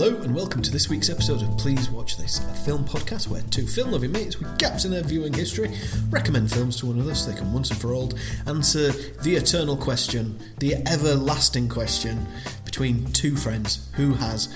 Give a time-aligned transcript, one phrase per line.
[0.00, 3.42] Hello and welcome to this week's episode of Please Watch This, a film podcast where
[3.50, 5.76] two film loving mates with gaps in their viewing history
[6.08, 8.12] recommend films to one another so they can once and for all
[8.46, 12.24] answer the eternal question, the everlasting question
[12.64, 14.46] between two friends who has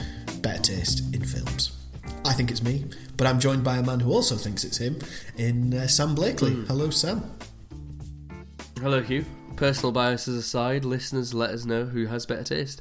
[0.42, 1.76] better taste in films.
[2.24, 2.84] I think it's me,
[3.16, 5.00] but I'm joined by a man who also thinks it's him
[5.38, 6.54] in uh, Sam Blakely.
[6.68, 7.20] Hello, Sam.
[8.80, 9.24] Hello, Hugh.
[9.56, 12.80] Personal biases aside, listeners let us know who has better taste.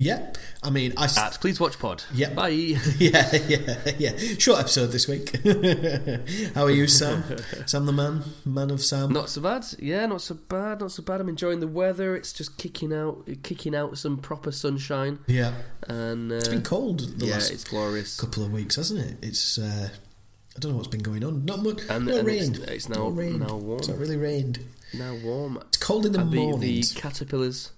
[0.00, 1.06] Yeah, I mean, I.
[1.06, 2.04] s- At Please Watch Pod.
[2.14, 2.30] Yeah.
[2.32, 2.50] Bye.
[2.98, 4.16] Yeah, yeah, yeah.
[4.38, 5.36] Short episode this week.
[6.54, 7.24] How are you, Sam?
[7.66, 9.12] Sam the man, man of Sam.
[9.12, 9.66] not so bad.
[9.80, 10.80] Yeah, not so bad.
[10.80, 11.20] Not so bad.
[11.20, 12.14] I'm enjoying the weather.
[12.14, 15.52] It's just kicking out, kicking out some proper sunshine, Yeah,
[15.88, 18.20] and uh, it's been cold the yeah, last it's glorious.
[18.20, 19.16] couple of weeks, hasn't it?
[19.20, 19.58] It's.
[19.58, 19.88] Uh,
[20.56, 21.44] I don't know what's been going on.
[21.44, 21.82] Not much.
[21.90, 22.54] And- no and rain.
[22.54, 23.40] it's- it's now- Not rain.
[23.40, 23.78] now warm.
[23.80, 24.60] It's not really rained.
[24.94, 25.58] Now warm.
[25.68, 27.70] It's cold in the the, the caterpillars,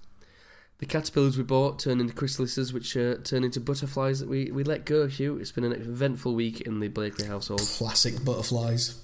[0.80, 4.64] the caterpillars we bought turn into chrysalises, which uh, turn into butterflies that we, we
[4.64, 5.06] let go.
[5.06, 7.60] Hugh, it's been an eventful week in the Blakely household.
[7.60, 9.00] Classic butterflies.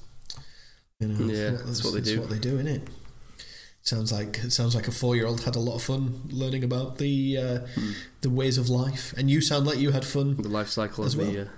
[0.98, 2.20] You know, Yeah, that's what they do.
[2.20, 2.88] what they do, isn't it?
[3.82, 7.38] Sounds like it sounds like a four-year-old had a lot of fun learning about the
[7.38, 7.92] uh, Hmm.
[8.22, 10.34] the ways of life, and you sound like you had fun.
[10.36, 11.32] the life cycle As of the.
[11.36, 11.44] well.
[11.44, 11.48] Uh,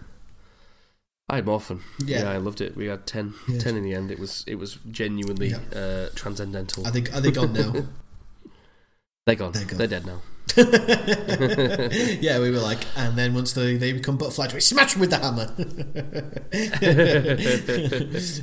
[1.31, 1.81] I had more fun.
[2.05, 2.21] Yeah.
[2.25, 2.31] Yeah.
[2.33, 2.75] I loved it.
[2.77, 3.59] We had 10, Yeah.
[3.61, 4.11] 10 in the end.
[4.11, 5.61] It was it was genuinely Yeah.
[5.79, 6.87] uh, transcendental.
[6.87, 7.73] Are they are they gone now?
[9.29, 9.53] They're gone.
[9.53, 10.23] They're They're, dead now.
[12.23, 15.11] yeah, we were like, and then once they, they become butterflies, we smash them with
[15.11, 15.53] the hammer,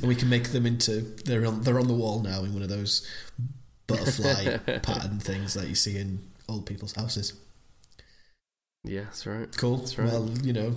[0.00, 2.62] and we can make them into they're on they're on the wall now in one
[2.62, 3.04] of those
[3.88, 7.32] butterfly pattern things that you see in old people's houses.
[8.84, 9.48] Yeah, that's right.
[9.56, 9.78] Cool.
[9.78, 10.06] That's right.
[10.06, 10.76] Well, you know,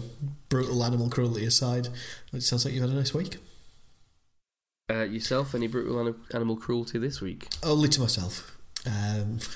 [0.49, 1.89] brutal animal cruelty aside,
[2.33, 3.37] it sounds like you've had a nice week.
[4.91, 7.47] Uh, yourself, any brutal ani- animal cruelty this week?
[7.61, 8.55] Only to myself.
[8.87, 9.39] Um,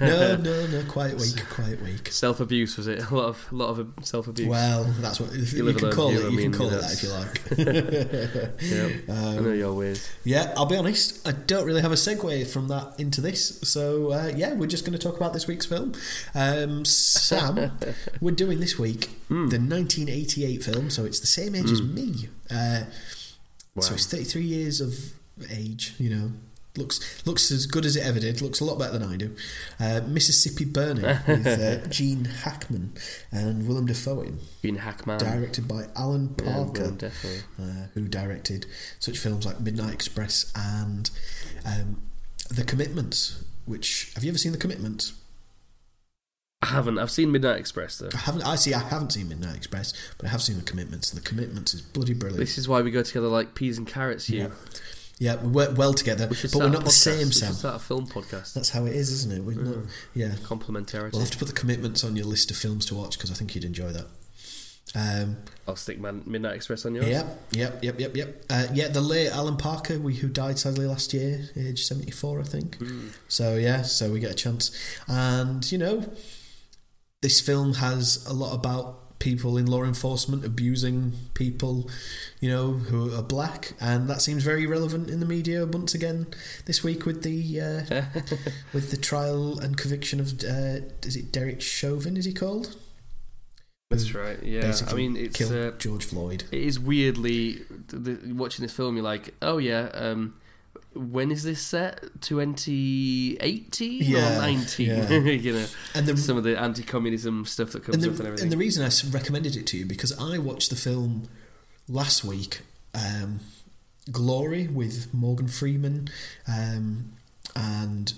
[0.00, 0.84] no, no, no.
[0.88, 1.44] Quiet week.
[1.50, 2.08] Quiet week.
[2.12, 3.10] Self abuse was it?
[3.10, 4.46] A lot of lot of self abuse.
[4.48, 6.24] Well, that's what you, You can call Hugh, it.
[6.26, 8.60] I You mean, can call it that if you like.
[9.08, 10.08] yeah, Um, I know your ways.
[10.24, 11.26] Yeah, I'll be honest.
[11.26, 13.58] I don't really have a segue from that into this.
[13.62, 15.94] So uh, yeah, we're just going to talk about this week's film.
[16.34, 17.72] Um, Sam,
[18.20, 19.48] we're doing this week Hmm.
[19.48, 22.28] the 1988 film, so it's the same age as me.
[22.50, 22.82] Uh,
[23.76, 23.82] Wow.
[23.82, 25.12] So it's 33 years of
[25.48, 25.94] age.
[25.98, 26.32] You know,
[26.76, 28.40] looks looks as good as it ever did.
[28.40, 29.34] Looks a lot better than I do.
[29.78, 32.92] Uh, Mississippi Burning with uh, Gene Hackman
[33.32, 35.18] and Willem Dafoe in, Been Hackman.
[35.18, 37.40] directed by Alan Parker definitely.
[37.60, 38.66] uh, who directed
[38.98, 41.10] such films like Midnight Express and
[41.66, 42.02] um,
[42.48, 43.44] The Commitments.
[43.66, 45.12] Which have you ever seen The Commitments?
[46.62, 46.98] I haven't.
[46.98, 48.08] I've seen Midnight Express though.
[48.12, 48.42] I haven't.
[48.42, 48.74] I see.
[48.74, 51.10] I haven't seen Midnight Express, but I have seen The Commitments.
[51.12, 52.38] And The Commitments is bloody brilliant.
[52.40, 54.28] This is why we go together like peas and carrots.
[54.28, 54.40] You.
[54.42, 54.48] Yeah,
[55.20, 57.52] we work well together, We but we're not the same, Sam.
[57.52, 58.54] start a film podcast.
[58.54, 59.44] That's how it is, isn't it?
[59.44, 60.28] We're not, yeah.
[60.42, 61.12] Complementarity.
[61.12, 63.34] We'll have to put The Commitments on your list of films to watch because I
[63.34, 64.06] think you'd enjoy that.
[64.94, 65.36] Um,
[65.68, 67.06] I'll stick Man- Midnight Express on yours.
[67.06, 68.44] Yep, yep, yep, yep, yep.
[68.50, 72.40] Uh, yeah, the late Alan Parker, we who died sadly last year, age seventy four,
[72.40, 72.76] I think.
[73.28, 74.72] So yeah, so we get a chance,
[75.06, 76.10] and you know,
[77.22, 81.88] this film has a lot about people in law enforcement abusing people,
[82.40, 86.26] you know, who are black, and that seems very relevant in the media once again
[86.64, 88.02] this week with the uh,
[88.72, 92.16] with the trial and conviction of uh, is it Derek Chauvin?
[92.16, 92.76] Is he called?
[93.90, 94.40] That's right.
[94.42, 94.62] Yeah.
[94.62, 96.44] Basically I mean, it's uh, George Floyd.
[96.52, 98.96] it is weirdly the, watching this film.
[98.96, 99.90] You're like, oh yeah.
[99.92, 100.34] Um,
[100.94, 102.00] when is this set?
[102.20, 104.86] 2018 Yeah, or 19?
[104.86, 105.08] yeah.
[105.18, 108.24] you know, And the some of the anti-communism stuff that comes and up and the,
[108.26, 108.42] everything.
[108.44, 111.28] and the reason I recommended it to you because I watched the film
[111.88, 112.60] last week,
[112.94, 113.40] um,
[114.10, 116.08] Glory with Morgan Freeman,
[116.48, 117.12] um,
[117.54, 118.12] and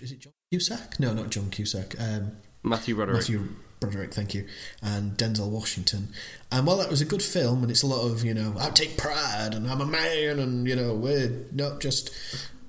[0.00, 1.00] is it John Cusack?
[1.00, 1.96] No, not John Cusack.
[2.00, 2.32] Um,
[2.62, 3.16] Matthew Roderick.
[3.18, 3.48] Matthew
[3.80, 4.46] Broderick, thank you,
[4.82, 6.08] and Denzel Washington.
[6.50, 8.70] And while that was a good film, and it's a lot of you know, I
[8.70, 12.10] take pride, and I'm a man, and you know, we're not just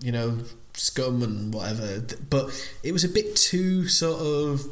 [0.01, 0.39] you know
[0.73, 2.01] scum and whatever.
[2.29, 2.49] But
[2.83, 4.65] it was a bit too sort of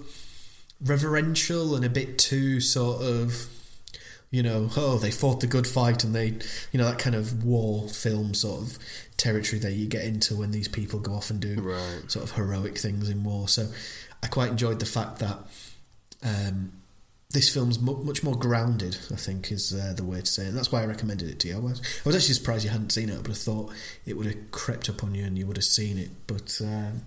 [0.84, 3.48] reverential and a bit too sort of
[4.30, 6.28] you know, oh, they fought the good fight, and they,
[6.74, 8.78] you know, that kind of war film sort of
[9.16, 12.12] territory that you get into when these people go off and do Right.
[12.12, 13.48] sort of heroic things in war.
[13.48, 13.69] So
[14.22, 15.40] I quite enjoyed the fact that
[16.24, 16.72] um,
[17.31, 18.98] this film's mu- much more grounded.
[19.12, 20.48] I think is uh, the way to say it.
[20.48, 21.56] And that's why I recommended it to you.
[21.56, 23.74] I was, I was actually surprised you hadn't seen it, but I thought
[24.06, 26.10] it would have crept up on you and you would have seen it.
[26.25, 27.02] But um,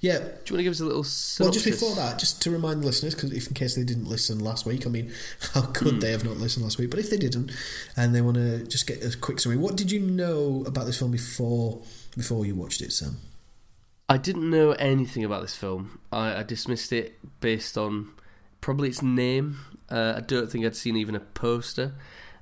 [0.00, 1.40] yeah, Do you want to give us a little synopsis?
[1.40, 4.06] well, just before that, just to remind the listeners, because if in case they didn't
[4.08, 5.12] listen last week, I mean,
[5.54, 6.90] how could they have not listened last week?
[6.90, 7.52] But if they didn't,
[7.96, 10.98] and they want to just get a quick summary, what did you know about this
[10.98, 11.80] film before
[12.16, 13.18] before you watched it, Sam?
[14.08, 16.00] I didn't know anything about this film.
[16.10, 18.10] I, I dismissed it based on
[18.60, 19.58] probably its name.
[19.90, 21.94] Uh, I don't think I'd seen even a poster.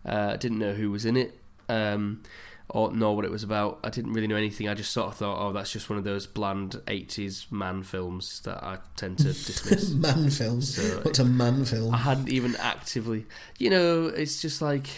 [0.07, 1.39] Uh, I didn't know who was in it.
[1.69, 2.23] Um,
[2.71, 3.81] or nor what it was about.
[3.83, 4.69] I didn't really know anything.
[4.69, 8.41] I just sort of thought, oh, that's just one of those bland '80s man films
[8.41, 9.91] that I tend to dismiss.
[9.95, 10.75] man films.
[10.75, 11.95] So- What's a man film?
[11.95, 13.25] I hadn't even actively,
[13.59, 14.89] you know, it's just like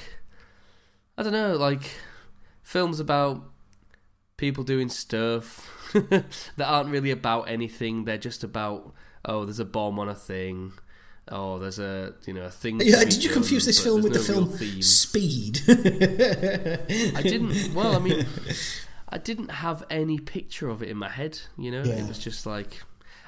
[1.16, 1.82] I don't know, like
[2.62, 3.42] films about
[4.36, 6.24] people doing stuff that
[6.66, 8.04] aren't really about anything.
[8.04, 8.92] They're just about
[9.24, 10.72] oh, there's a bomb on a thing.
[11.30, 12.80] Oh, there's a you know a thing.
[12.82, 14.50] yeah, did you confuse this film with the film.
[14.82, 15.60] Speed?
[15.68, 17.74] I didn't.
[17.74, 18.26] Well, I mean,
[19.08, 21.40] I didn't have any picture of it in my head.
[21.56, 21.94] You know, Yeah.
[22.02, 22.82] it was just like.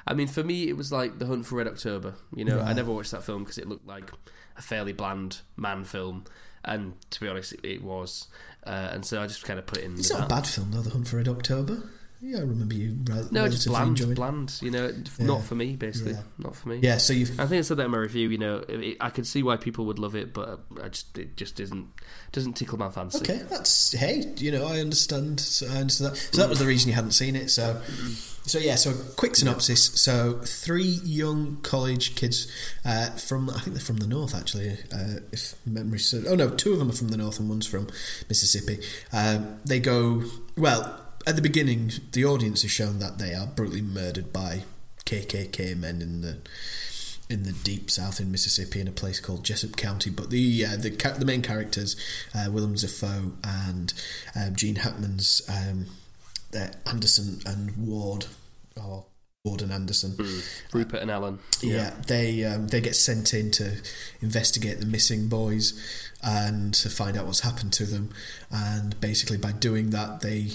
[0.05, 2.15] I mean, for me, it was like The Hunt for Red October.
[2.35, 4.11] You know, I never watched that film because it looked like
[4.57, 6.25] a fairly bland man film,
[6.65, 8.27] and to be honest, it, it was.
[8.67, 9.93] Uh, and so I just kind of put it in.
[9.93, 10.81] It's not a bad film though.
[10.81, 11.83] The Hunt for Red October.
[12.25, 12.97] Yeah, I remember you.
[13.09, 14.15] Rel- No, just bland, enjoyed.
[14.15, 14.57] bland.
[14.61, 14.87] You know,
[15.19, 15.25] Yeah.
[15.25, 16.13] not for me, basically.
[16.13, 16.21] Yeah.
[16.37, 16.79] Not for me.
[16.81, 18.29] Yeah, so you've I think I said that in my review.
[18.29, 21.35] You know, it, I could see why people would love it, but I just it
[21.35, 21.87] just isn't
[22.31, 23.17] doesn't tickle my fancy.
[23.19, 25.41] Okay, that's hey, you know, I understand.
[25.41, 26.17] So I understand that.
[26.17, 27.49] So that was the reason you hadn't seen it.
[27.49, 27.81] So,
[28.45, 28.75] so yeah.
[28.75, 29.83] So quick synopsis.
[30.01, 32.47] So three young college kids
[32.85, 36.27] uh, from I think they're from the north actually, uh, if memory serves.
[36.27, 37.87] Oh no, two of them are from the north and one's from
[38.29, 38.79] Mississippi.
[39.11, 40.23] Um, they go
[40.57, 41.91] well at the beginning.
[42.11, 44.63] The audience is shown that they are brutally murdered by
[45.05, 46.37] KKK men in the
[47.29, 50.09] in the deep south in Mississippi in a place called Jessup County.
[50.09, 51.95] But the uh, the ca- the main characters,
[52.35, 53.93] uh, Willem Dafoe and
[54.35, 55.87] um, Gene Hackman's um,
[56.85, 58.27] Anderson and Ward,
[58.75, 59.05] or
[59.45, 60.15] Ward and Anderson.
[60.71, 61.37] Rupert and Alan.
[61.61, 63.81] Yeah, they um, they get sent in to
[64.21, 65.73] investigate the missing boys
[66.23, 68.11] and to find out what's happened to them.
[68.49, 70.51] And basically, by doing that, they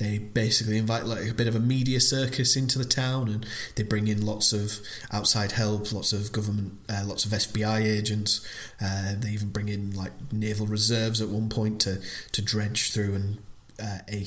[0.00, 3.46] they basically invite like a bit of a media circus into the town, and
[3.76, 4.80] they bring in lots of
[5.12, 8.44] outside help, lots of government, uh, lots of FBI agents.
[8.80, 12.00] Uh, they even bring in like naval reserves at one point to
[12.32, 13.38] to dredge through and.
[13.82, 14.24] Uh, a,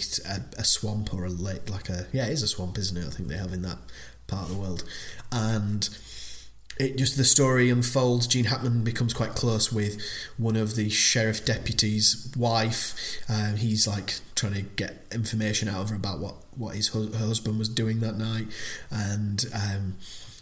[0.57, 3.05] a, swamp or a lake, like a yeah, it is a swamp, isn't it?
[3.05, 3.77] I think they have in that
[4.27, 4.83] part of the world,
[5.31, 5.87] and
[6.77, 8.27] it just the story unfolds.
[8.27, 10.01] Gene Hackman becomes quite close with
[10.37, 13.21] one of the sheriff deputy's wife.
[13.29, 17.13] Um, he's like trying to get information out of her about what what his hu-
[17.13, 18.47] husband was doing that night,
[18.91, 19.45] and.
[19.53, 19.95] Um,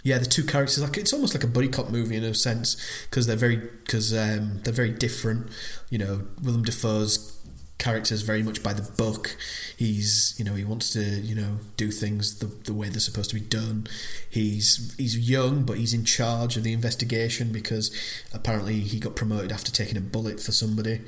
[0.06, 2.76] yeah, the two characters like it's almost like a buddy cop movie in a sense
[3.10, 5.48] because they're very because um, they're very different.
[5.90, 7.40] You know, Willem Dafoe's
[7.78, 9.36] character is very much by the book.
[9.76, 13.30] He's you know he wants to you know do things the, the way they're supposed
[13.32, 13.88] to be done.
[14.30, 17.96] He's he's young, but he's in charge of the investigation because
[18.34, 21.02] apparently he got promoted after taking a bullet for somebody.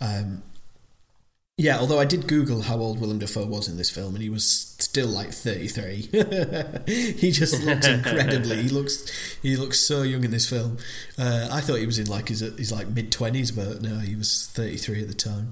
[0.00, 0.42] Um,
[1.58, 4.30] yeah, although I did Google how old Willem Dafoe was in this film, and he
[4.30, 6.08] was still like thirty three.
[6.86, 8.62] he just looks incredibly.
[8.62, 10.78] He looks he looks so young in this film.
[11.18, 14.16] Uh, I thought he was in like his his like mid twenties, but no, he
[14.16, 15.50] was thirty three at the time,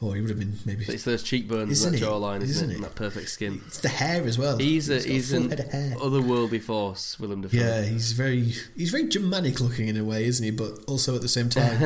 [0.00, 0.84] or he would have been maybe.
[0.88, 2.08] It's those cheekbones Isn't and that it?
[2.10, 2.72] jawline, isn't, Isn't it?
[2.72, 2.76] it?
[2.76, 3.60] And that perfect skin.
[3.66, 4.56] It's the hair as well.
[4.58, 5.94] He's a he's full an head of hair.
[5.96, 7.56] otherworldly force, Willem Dafoe.
[7.58, 10.50] Yeah, he's very he's very Germanic looking in a way, isn't he?
[10.50, 11.80] But also at the same time,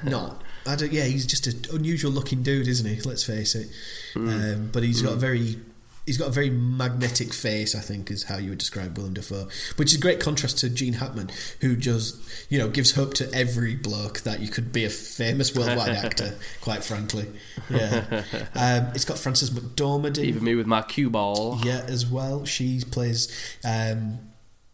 [0.04, 0.42] not.
[0.66, 0.92] I don't.
[0.92, 3.00] Yeah, he's just an unusual looking dude, isn't he?
[3.02, 3.68] Let's face it.
[4.14, 4.28] Hmm.
[4.28, 5.58] Um, but he's got a very
[6.06, 7.74] he's got a very magnetic face.
[7.74, 10.68] I think is how you would describe Willem Dafoe, which is a great contrast to
[10.70, 11.30] Gene Hackman,
[11.60, 12.16] who just
[12.50, 16.34] you know gives hope to every bloke that you could be a famous worldwide actor.
[16.60, 17.26] Quite frankly,
[17.70, 18.22] yeah.
[18.54, 20.24] Um, it's got Frances McDormand in.
[20.26, 21.60] Even me with my cue ball.
[21.64, 22.44] Yeah, as well.
[22.44, 24.18] She plays um,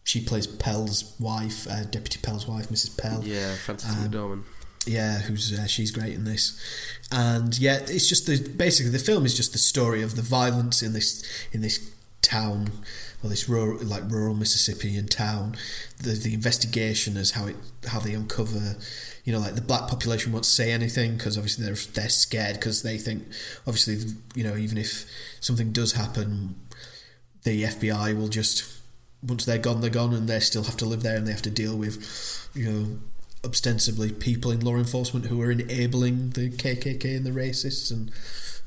[0.05, 2.97] she plays Pell's wife, uh, Deputy Pell's wife, Mrs.
[3.01, 3.23] Pell.
[3.25, 4.43] Yeah, Frances Um, McDormand.
[4.87, 6.59] Yeah, who's uh, she's great in this,
[7.13, 10.83] and yeah, it's just the basically the film is just the story of the violence
[10.83, 11.23] in this
[11.53, 12.71] in this town,
[13.23, 15.57] or this rural like rural Mississippian town.
[15.99, 17.57] The the investigation as how it
[17.89, 18.77] how they uncover,
[19.25, 22.83] you know, like the black population won't say anything because obviously they're they're scared because
[22.83, 23.25] they think
[23.67, 23.99] obviously
[24.35, 25.05] you know even if
[25.41, 26.55] something does happen,
[27.43, 28.81] the FBI will just
[29.23, 31.43] once they're gone they're gone and they still have to live there and they have
[31.43, 32.99] to deal with you know
[33.45, 38.11] ostensibly people in law enforcement who are enabling the KKK and the racists and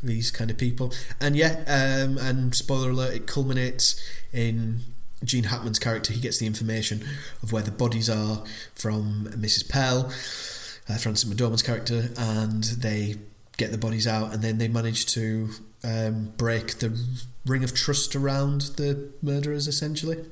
[0.01, 0.93] these kind of people.
[1.21, 4.01] And yeah, um, and spoiler alert, it culminates
[4.31, 4.81] in
[5.23, 6.13] Gene Hackman's character.
[6.13, 7.05] He gets the information
[7.41, 8.43] of where the bodies are
[8.75, 9.69] from Mrs.
[9.69, 10.07] Pell,
[10.89, 13.15] uh, Frances McDormand's character, and they
[13.57, 15.49] get the bodies out, and then they manage to
[15.83, 16.99] um, break the
[17.45, 20.25] ring of trust around the murderers, essentially.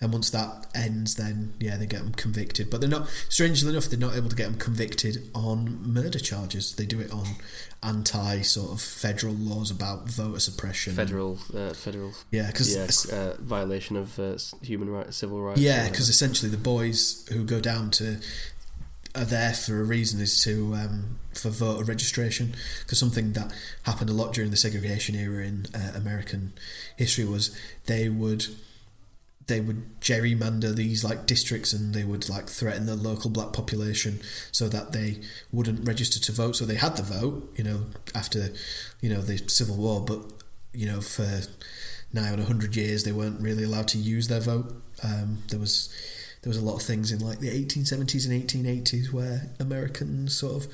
[0.00, 2.70] And once that ends, then yeah, they get them convicted.
[2.70, 3.08] But they're not.
[3.28, 6.74] Strangely enough, they're not able to get them convicted on murder charges.
[6.74, 7.26] They do it on
[7.82, 10.94] anti sort of federal laws about voter suppression.
[10.94, 12.12] Federal, uh, federal.
[12.30, 15.60] Yeah, because yeah, uh, violation of uh, human rights, civil rights.
[15.60, 18.18] Yeah, because essentially the boys who go down to
[19.14, 23.52] are there for a reason is to um, for voter registration because something that
[23.84, 26.52] happened a lot during the segregation era in uh, American
[26.96, 28.46] history was they would
[29.46, 34.20] they would gerrymander these like districts and they would like threaten the local black population
[34.50, 35.20] so that they
[35.52, 36.56] wouldn't register to vote.
[36.56, 38.50] So they had the vote you know after
[39.00, 40.22] you know the civil war but
[40.72, 41.42] you know for
[42.12, 44.74] now in 100 years they weren't really allowed to use their vote.
[45.02, 45.92] Um, there was
[46.42, 50.64] there was a lot of things in like the 1870s and 1880s where American sort
[50.64, 50.72] of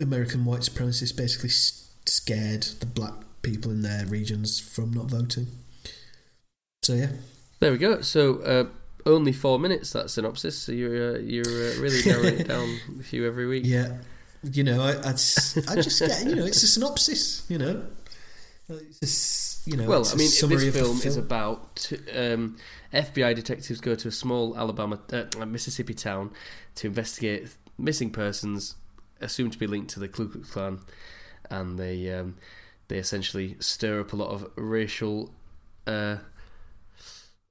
[0.00, 5.46] American white supremacists basically scared the black people in their regions from not voting.
[6.82, 7.10] So yeah,
[7.64, 8.02] there we go.
[8.02, 8.64] So uh,
[9.06, 10.58] only four minutes that synopsis.
[10.58, 13.64] So you're uh, you're uh, really narrowing it down with you every week.
[13.64, 13.98] Yeah,
[14.42, 17.46] you know, I I just, I just get you know it's a synopsis.
[17.48, 17.86] You know,
[18.68, 19.88] it's just, you know.
[19.88, 22.58] Well, I mean, this film, film, is about um,
[22.92, 26.32] FBI detectives go to a small Alabama, uh, Mississippi town
[26.76, 28.76] to investigate missing persons
[29.20, 30.80] assumed to be linked to the Ku Klux Klan,
[31.50, 32.36] and they um,
[32.88, 35.32] they essentially stir up a lot of racial,
[35.86, 36.16] uh,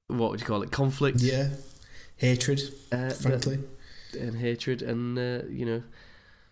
[0.08, 1.20] what would you call it, conflict?
[1.20, 1.50] Yeah,
[2.16, 2.60] hatred,
[2.92, 3.58] uh, frankly,
[4.18, 5.82] and hatred, and uh, you know.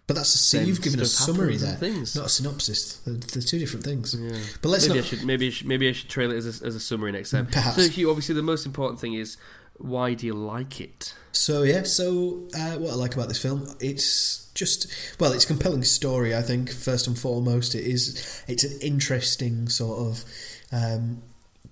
[0.08, 2.16] But that's a, see, you've given a summary there, things.
[2.16, 2.96] not a synopsis.
[2.98, 4.14] They're, they're, two different things.
[4.14, 4.36] Yeah.
[4.60, 5.04] But let's maybe not...
[5.04, 7.12] I should maybe I should, maybe I should trail it as a, as a summary
[7.12, 7.46] next time.
[7.46, 7.76] Perhaps.
[7.76, 9.36] So, Hugh, obviously, the most important thing is
[9.78, 11.14] why do you like it?
[11.32, 14.86] So yeah, so uh, what I like about this film, it's just
[15.18, 16.34] well, it's a compelling story.
[16.34, 20.24] I think first and foremost, it is it's an interesting sort of
[20.72, 21.22] um,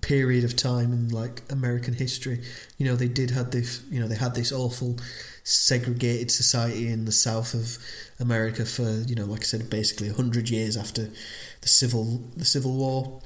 [0.01, 2.41] period of time in like American history.
[2.77, 3.83] You know, they did had this.
[3.89, 4.97] You know, they had this awful
[5.43, 7.77] segregated society in the south of
[8.19, 11.09] America for you know, like I said, basically hundred years after
[11.61, 13.21] the civil the Civil War.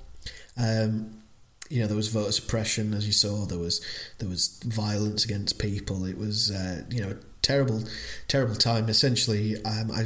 [0.57, 1.21] Um,
[1.69, 3.83] you know there was voter suppression as you saw there was
[4.19, 7.83] there was violence against people it was uh, you know terrible
[8.27, 10.05] terrible time essentially um, I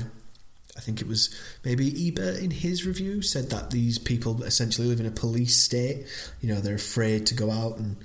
[0.79, 1.29] I think it was
[1.65, 6.05] maybe Ebert in his review said that these people essentially live in a police state.
[6.39, 7.97] You know they're afraid to go out and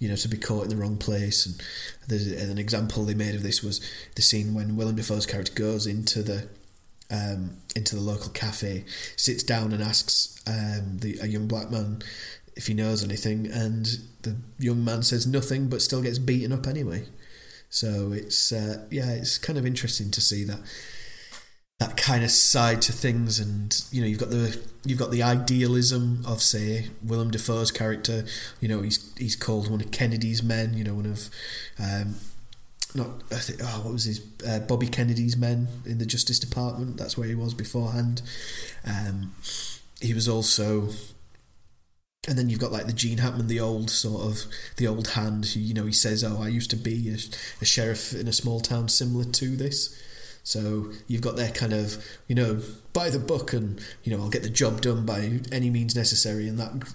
[0.00, 1.46] you know to be caught in the wrong place.
[1.46, 3.80] And an example they made of this was
[4.16, 6.48] the scene when Willem Dafoe's character goes into the
[7.12, 12.02] um, into the local cafe sits down and asks um, the a young black man
[12.56, 13.86] if he knows anything, and
[14.22, 17.04] the young man says nothing, but still gets beaten up anyway.
[17.70, 20.58] So it's uh, yeah, it's kind of interesting to see that
[21.78, 25.22] that kind of side to things, and you know, you've got the you've got the
[25.22, 28.24] idealism of say Willem Dafoe's character.
[28.60, 30.74] You know, he's he's called one of Kennedy's men.
[30.74, 31.28] You know, one of
[31.78, 32.16] um,
[32.94, 36.96] not I think oh what was his uh, Bobby Kennedy's men in the Justice Department.
[36.96, 38.22] That's where he was beforehand.
[38.86, 39.34] Um,
[40.00, 40.90] he was also
[42.28, 44.44] and then you've got like the Gene Hackman, the old sort of
[44.76, 45.46] the old hand.
[45.46, 47.16] Who, you know, he says, "Oh, I used to be a,
[47.60, 49.96] a, sheriff in a small town similar to this."
[50.46, 51.96] So you've got their kind of,
[52.28, 52.60] you know,
[52.92, 56.46] by the book, and you know, I'll get the job done by any means necessary,
[56.46, 56.94] and that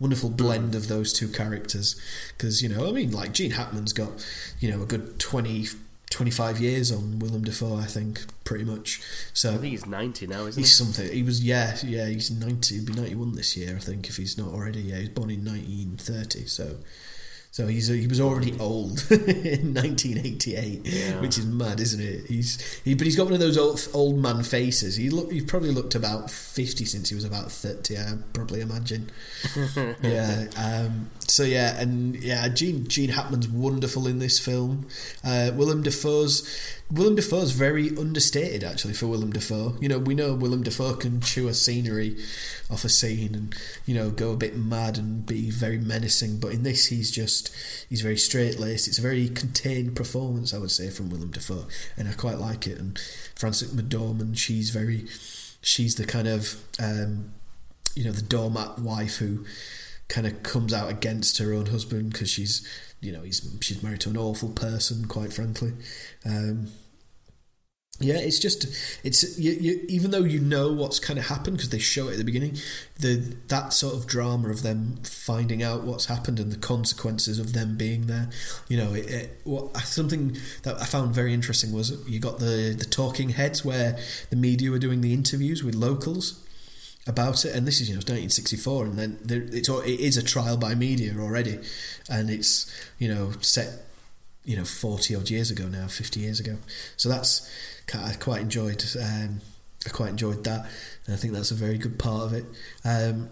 [0.00, 1.94] wonderful blend of those two characters.
[2.36, 4.26] Because you know, I mean, like Gene Hackman's got,
[4.58, 5.66] you know, a good twenty
[6.10, 9.00] 25 years on Willem Dafoe, I think, pretty much.
[9.32, 10.62] So I think he's 90 now, isn't he?
[10.62, 10.84] he's he?
[10.84, 11.12] something.
[11.14, 12.76] He was, yeah, yeah, he's 90.
[12.76, 14.80] He'll be 91 this year, I think, if he's not already.
[14.80, 16.78] Yeah, he's born in 1930, so
[17.58, 21.20] so he's he was already old in 1988, yeah.
[21.20, 22.26] which is mad, isn't it?
[22.26, 24.94] He's he, but he's got one of those old old man faces.
[24.94, 27.98] He look he probably looked about 50 since he was about 30.
[27.98, 29.10] I probably imagine.
[30.02, 30.46] yeah.
[30.56, 34.86] Um, so yeah, and yeah, Gene Gene Hackman's wonderful in this film.
[35.24, 39.76] Uh, Willem Dafoe's Willem Dafoe's very understated actually for Willem Dafoe.
[39.78, 42.16] You know, we know Willem Dafoe can chew a scenery
[42.70, 43.54] off a scene and
[43.84, 47.54] you know go a bit mad and be very menacing, but in this he's just
[47.90, 48.88] he's very straight laced.
[48.88, 51.66] It's a very contained performance, I would say, from Willem Dafoe,
[51.98, 52.78] and I quite like it.
[52.78, 52.98] And
[53.34, 55.04] Frances McDormand, she's very
[55.60, 57.32] she's the kind of um,
[57.94, 59.44] you know the doormat wife who
[60.08, 62.66] kind of comes out against her own husband because she's
[63.00, 65.72] you know he's she's married to an awful person quite frankly
[66.24, 66.68] um,
[68.00, 68.66] yeah it's just
[69.02, 72.12] it's you, you, even though you know what's kind of happened because they show it
[72.12, 72.56] at the beginning
[73.00, 73.16] the
[73.48, 77.76] that sort of drama of them finding out what's happened and the consequences of them
[77.76, 78.28] being there
[78.68, 82.74] you know it, it what something that I found very interesting was you got the
[82.78, 83.98] the talking heads where
[84.30, 86.44] the media were doing the interviews with locals
[87.08, 87.54] about it.
[87.54, 90.74] And this is you know 1964, and then there, it's it is a trial by
[90.74, 91.58] media already,
[92.08, 93.84] and it's you know set
[94.44, 96.58] you know 40 odd years ago now, 50 years ago.
[96.96, 97.50] So that's
[97.94, 98.84] I quite enjoyed.
[99.00, 99.40] Um,
[99.86, 100.66] I quite enjoyed that,
[101.06, 102.44] and I think that's a very good part of it.
[102.84, 103.30] Um,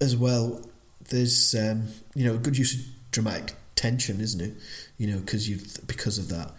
[0.00, 0.62] as well,
[1.08, 4.54] there's um, you know good use of dramatic tension, isn't it?
[4.98, 6.52] You know, because you because of that.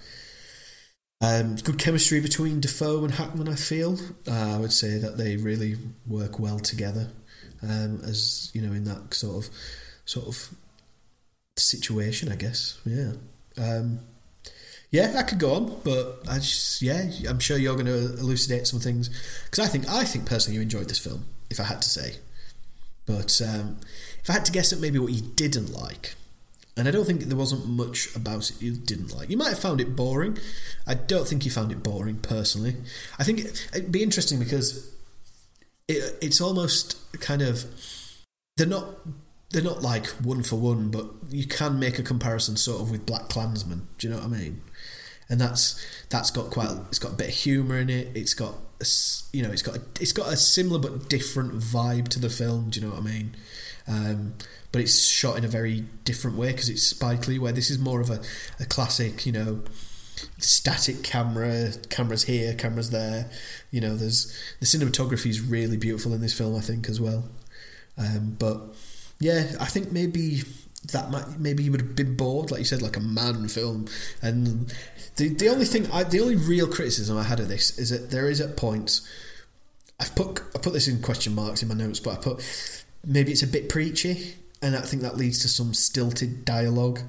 [1.19, 3.49] Um, good chemistry between Dafoe and Hackman.
[3.49, 7.09] I feel uh, I would say that they really work well together,
[7.63, 9.51] um, as you know, in that sort of
[10.05, 10.49] sort of
[11.57, 12.31] situation.
[12.31, 13.13] I guess, yeah,
[13.57, 13.99] um,
[14.91, 15.15] yeah.
[15.17, 18.79] I could go on, but I just yeah, I'm sure you're going to elucidate some
[18.79, 19.09] things
[19.45, 21.25] because I think I think personally you enjoyed this film.
[21.49, 22.15] If I had to say,
[23.05, 23.77] but um,
[24.21, 26.15] if I had to guess at maybe what you didn't like,
[26.77, 29.29] and I don't think there wasn't much about it you didn't like.
[29.29, 30.37] You might have found it boring.
[30.85, 32.75] I don't think you found it boring personally.
[33.17, 34.93] I think it'd be interesting because
[35.87, 37.65] it, it's almost kind of
[38.57, 38.99] they're not
[39.51, 43.05] they're not like one for one, but you can make a comparison sort of with
[43.05, 43.81] BlacKkKlansman.
[43.97, 44.61] Do you know what I mean?
[45.29, 48.15] And that's that's got quite it's got a bit of humour in it.
[48.15, 48.85] It's got a,
[49.33, 52.69] you know it's got a, it's got a similar but different vibe to the film.
[52.69, 53.35] Do you know what I mean?
[53.87, 54.33] Um,
[54.71, 57.79] but it's shot in a very different way because it's Spike Lee, where this is
[57.79, 58.21] more of a,
[58.59, 59.61] a classic, you know,
[60.39, 63.29] static camera, cameras here, cameras there.
[63.71, 67.25] You know, there's the cinematography is really beautiful in this film, I think, as well.
[67.97, 68.61] Um, but
[69.19, 70.43] yeah, I think maybe
[70.91, 73.87] that might maybe you would have been bored, like you said, like a man film.
[74.21, 74.73] And
[75.15, 78.11] the the only thing, I, the only real criticism I had of this is that
[78.11, 79.07] there is at points.
[79.99, 83.31] I've put I put this in question marks in my notes, but I put maybe
[83.31, 87.01] it's a bit preachy and I think that leads to some stilted dialogue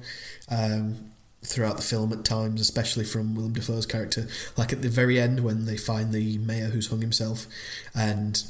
[0.49, 1.11] um,
[1.43, 4.27] throughout the film at times, especially from Willem Dafoe's character.
[4.57, 7.47] Like at the very end when they find the mayor who's hung himself,
[7.95, 8.41] and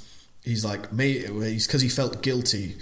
[0.43, 2.75] he's like, "Me," he's because he felt guilty,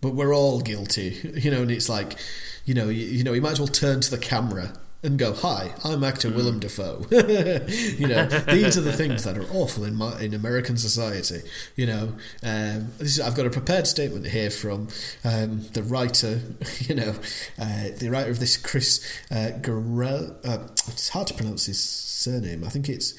[0.00, 1.62] but we're all guilty, you know.
[1.62, 2.16] And it's like,
[2.64, 5.32] you know, you, you know, he might as well turn to the camera and go,
[5.32, 6.36] "Hi, I'm actor mm.
[6.36, 10.76] Willem Dafoe." you know, these are the things that are awful in my, in American
[10.76, 11.42] society.
[11.76, 14.88] You know, um, is, I've got a prepared statement here from
[15.24, 16.40] um, the writer.
[16.80, 17.14] You know,
[17.60, 20.34] uh, the writer of this, Chris uh, Garel.
[20.44, 22.64] Uh, it's hard to pronounce his surname.
[22.64, 23.14] I think it's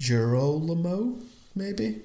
[0.00, 1.20] Girolamo,
[1.54, 2.00] maybe.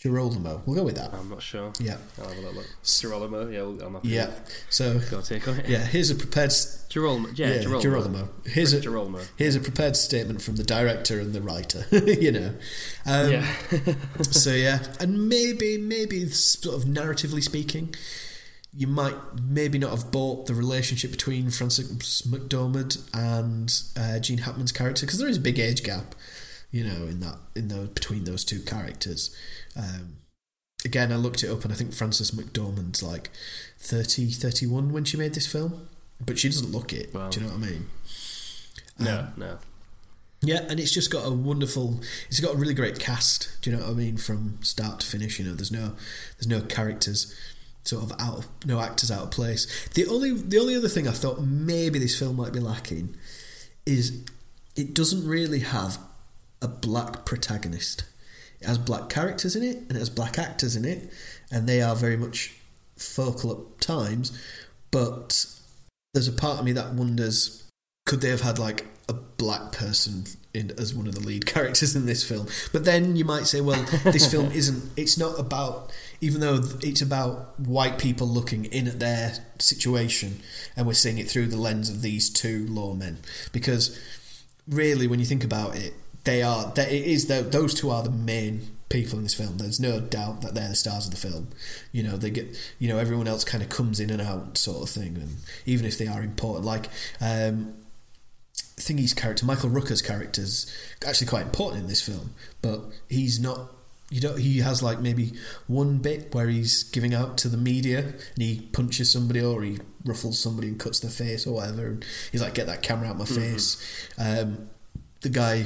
[0.00, 0.62] Girolamo.
[0.64, 1.12] We'll go with that.
[1.12, 1.74] I'm not sure.
[1.78, 1.98] Yeah.
[2.18, 2.66] I'll have a little look.
[2.82, 4.30] Girolamo, yeah, we'll, I'm Yeah.
[4.70, 5.68] So, go take on it.
[5.68, 6.52] Yeah, here's a prepared.
[6.88, 7.82] Girolamo, yeah, yeah Girolamo.
[7.82, 8.28] Girolamo.
[8.46, 9.20] Here's a, Girolamo.
[9.36, 12.54] here's a prepared statement from the director and the writer, you know.
[13.04, 13.54] Um, yeah.
[14.22, 14.82] so, yeah.
[14.98, 17.94] And maybe, maybe, sort of narratively speaking,
[18.72, 24.72] you might maybe not have bought the relationship between Frances McDormand and uh, Gene Hackman's
[24.72, 26.14] character because there is a big age gap,
[26.70, 29.36] you know, in that in those between those two characters.
[29.76, 30.16] Um,
[30.84, 33.30] again, I looked it up and I think Frances McDormand's like
[33.78, 35.88] 30, 31 when she made this film,
[36.24, 37.14] but she doesn't look it.
[37.14, 37.28] Wow.
[37.28, 37.86] Do you know what I mean?
[38.98, 39.58] No, um, no.
[40.42, 42.00] Yeah, and it's just got a wonderful.
[42.28, 43.58] It's got a really great cast.
[43.60, 44.16] Do you know what I mean?
[44.16, 45.92] From start to finish, you know, there's no,
[46.38, 47.34] there's no characters
[47.84, 49.88] sort of out of no actors out of place.
[49.90, 53.16] The only the only other thing I thought maybe this film might be lacking
[53.86, 54.22] is
[54.76, 55.98] it doesn't really have
[56.62, 58.04] a black protagonist.
[58.60, 61.10] It has black characters in it and it has black actors in it,
[61.50, 62.54] and they are very much
[62.96, 64.38] focal at times.
[64.90, 65.46] But
[66.14, 67.64] there's a part of me that wonders
[68.06, 71.94] could they have had like a black person in as one of the lead characters
[71.94, 72.46] in this film?
[72.72, 74.90] But then you might say, well, this film isn't.
[74.96, 80.40] It's not about even though it's about white people looking in at their situation,
[80.76, 83.16] and we're seeing it through the lens of these two lawmen.
[83.52, 83.98] Because
[84.68, 85.94] really, when you think about it,
[86.30, 86.72] they are.
[86.74, 89.58] They, it is those two are the main people in this film.
[89.58, 91.48] There's no doubt that they're the stars of the film.
[91.92, 92.56] You know, they get.
[92.78, 95.16] You know, everyone else kind of comes in and out, sort of thing.
[95.16, 96.86] And even if they are important, like
[97.20, 97.74] um,
[98.54, 100.72] Thingy's character, Michael Rooker's character, is
[101.06, 103.72] actually quite important in this film, but he's not.
[104.12, 105.34] You know, he has like maybe
[105.68, 109.78] one bit where he's giving out to the media and he punches somebody or he
[110.04, 111.86] ruffles somebody and cuts their face or whatever.
[111.86, 113.40] And he's like, "Get that camera out my mm-hmm.
[113.40, 114.68] face." Um,
[115.20, 115.64] the guy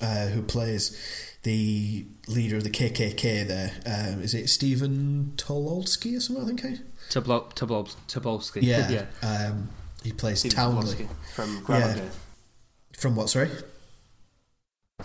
[0.00, 0.96] uh, who plays
[1.42, 3.72] the leader of the KKK there.
[3.86, 6.44] Um, is it Stephen Tololsky or something?
[6.44, 6.64] I think.
[6.64, 6.82] Eh?
[7.10, 8.62] Toblo- Toblo- Tobolsky.
[8.62, 9.06] Yeah.
[9.22, 9.46] yeah.
[9.48, 9.70] Um,
[10.02, 12.02] he plays Stephen Townley Tobolsky from Groundhog yeah.
[12.02, 12.08] Day.
[12.96, 13.30] From what?
[13.30, 13.50] Sorry.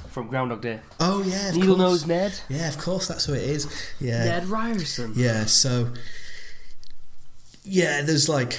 [0.09, 0.79] From Groundhog Day.
[0.99, 2.33] Oh yeah, Needle Nose Ned.
[2.49, 3.67] Yeah, of course, that's who it is.
[3.99, 5.13] Yeah, Ned Ryerson.
[5.15, 5.89] Yeah, so
[7.63, 8.57] yeah, there's like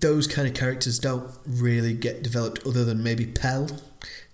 [0.00, 3.68] those kind of characters don't really get developed other than maybe Pell,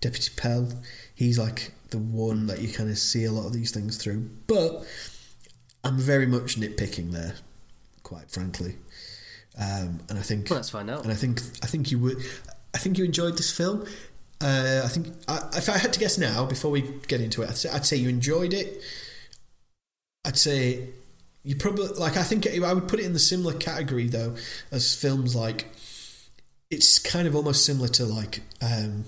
[0.00, 0.72] Deputy Pell
[1.14, 4.28] he's like the one that you kind of see a lot of these things through.
[4.46, 4.84] But
[5.84, 7.34] I'm very much nitpicking there,
[8.02, 8.76] quite frankly.
[9.56, 11.04] Um, and I think Well, let's find out.
[11.04, 12.18] and I think I think you would.
[12.74, 13.86] I think you enjoyed this film.
[14.40, 17.48] Uh, I think I, if I had to guess now, before we get into it,
[17.50, 18.82] I'd say, I'd say you enjoyed it.
[20.24, 20.88] I'd say
[21.44, 22.16] you probably like.
[22.16, 24.34] I think I would put it in the similar category though
[24.72, 25.66] as films like.
[26.70, 29.04] It's kind of almost similar to like um,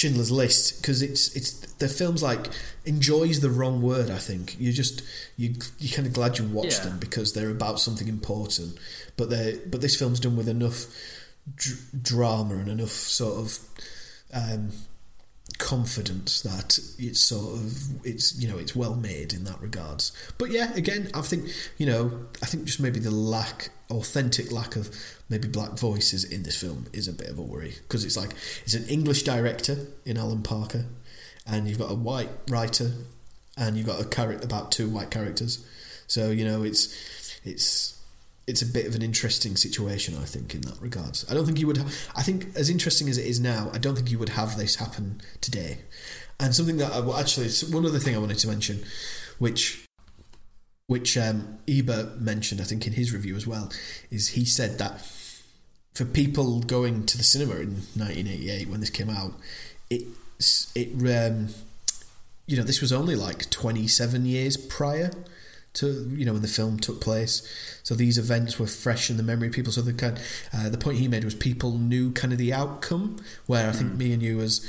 [0.00, 2.46] Schindler's List because it's it's the film's like
[2.86, 4.10] enjoys the wrong word.
[4.10, 5.02] I think you just
[5.36, 6.90] you you kind of glad you watched Yeah.
[6.90, 8.78] them because they're about something important.
[9.16, 10.86] But they but this film's done with enough
[11.54, 13.58] dr- drama and enough sort of
[14.32, 14.70] um,
[15.70, 20.10] confidence that it's sort of it's you know it's well made in that regards.
[20.36, 24.74] But yeah, again, I think you know I think just maybe the lack authentic lack
[24.74, 24.90] of
[25.28, 28.32] maybe black voices in this film is a bit of a worry because it's like
[28.64, 30.86] it's an English director in Alan Parker,
[31.46, 32.90] and you've got a white writer,
[33.56, 35.64] and you've got a character about two white characters.
[36.08, 36.92] So you know it's
[37.44, 37.96] it's
[38.50, 41.24] it's a bit of an interesting situation, I think, in that regards.
[41.30, 41.78] I don't think you would.
[42.16, 44.74] I think as interesting as it is now, I don't think you would have this
[44.76, 45.78] happen today.
[46.40, 48.82] And something that I, well, actually, it's one other thing I wanted to mention,
[49.38, 49.86] which
[50.88, 53.70] which um, Ebert mentioned, I think, in his review as well,
[54.10, 55.00] is he said that
[55.94, 59.34] for people going to the cinema in 1988 when this came out,
[59.88, 60.02] it
[60.74, 61.50] it um,
[62.48, 65.12] you know this was only like 27 years prior
[65.72, 67.42] to you know when the film took place.
[67.82, 69.72] So these events were fresh in the memory of people.
[69.72, 70.20] So the kind
[70.52, 73.16] uh, the point he made was people knew kind of the outcome.
[73.46, 74.66] Where I think me and you as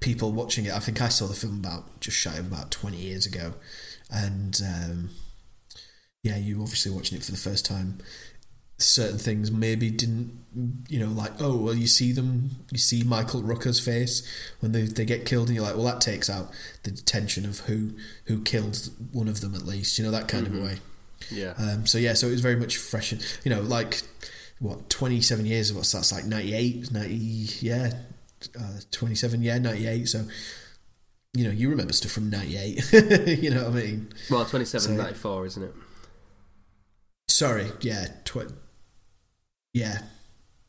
[0.00, 2.96] people watching it, I think I saw the film about just shy of about 20
[2.96, 3.54] years ago,
[4.10, 5.10] and um,
[6.22, 7.98] yeah, you obviously watching it for the first time.
[8.80, 10.38] Certain things maybe didn't,
[10.88, 14.22] you know, like oh well, you see them, you see Michael Rooker's face
[14.60, 16.50] when they, they get killed, and you're like, well, that takes out
[16.84, 17.90] the tension of who
[18.26, 20.76] who killed one of them at least, you know, that kind of a way.
[21.30, 21.54] yeah.
[21.58, 24.02] Um, so yeah, so it was very much fresh, and, you know, like
[24.60, 27.14] what twenty seven years of what's that's like 98, 90,
[27.60, 27.90] yeah,
[28.58, 30.06] uh, twenty seven, yeah, ninety eight.
[30.08, 30.24] So
[31.34, 32.92] you know, you remember stuff from ninety eight.
[33.42, 34.12] you know what I mean?
[34.30, 35.74] well, 27, so- 94, isn't it?
[37.28, 38.52] Sorry, yeah, tw-
[39.78, 39.98] yeah,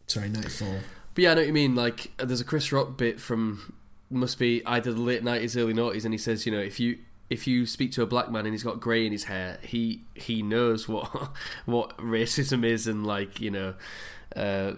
[0.06, 0.82] sorry, ninety four.
[1.16, 1.76] But yeah, I know what you mean.
[1.76, 3.74] Like, uh, there's a Chris Rock bit from
[4.12, 7.00] must be either the late nineties, early noughties, and he says, you know, if you
[7.30, 10.04] if you speak to a black man and he's got grey in his hair, he
[10.14, 11.08] he knows what
[11.66, 13.74] what racism is, and like you know,
[14.36, 14.74] uh,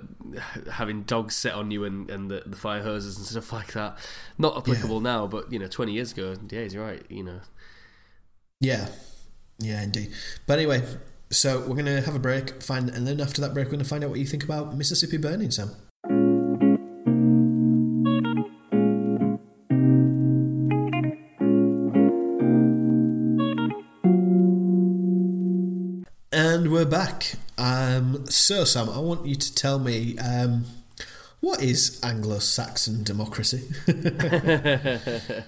[0.72, 3.98] having dogs set on you and, and the, the fire hoses and stuff like that.
[4.38, 7.06] Not applicable now, but you know, twenty years ago, yeah, he's right.
[7.10, 7.42] You know,
[8.62, 8.88] Yeah,
[9.60, 10.14] yeah, indeed.
[10.48, 10.84] But anyway,
[11.32, 14.04] so we're gonna have a break, find, and then after that break, we're gonna find
[14.04, 15.72] out what you think about Mississippi Burning, Sam.
[26.34, 27.34] And we're back.
[27.58, 30.66] Um, so, Sam, I want you to tell me um,
[31.40, 33.70] what is Anglo-Saxon democracy?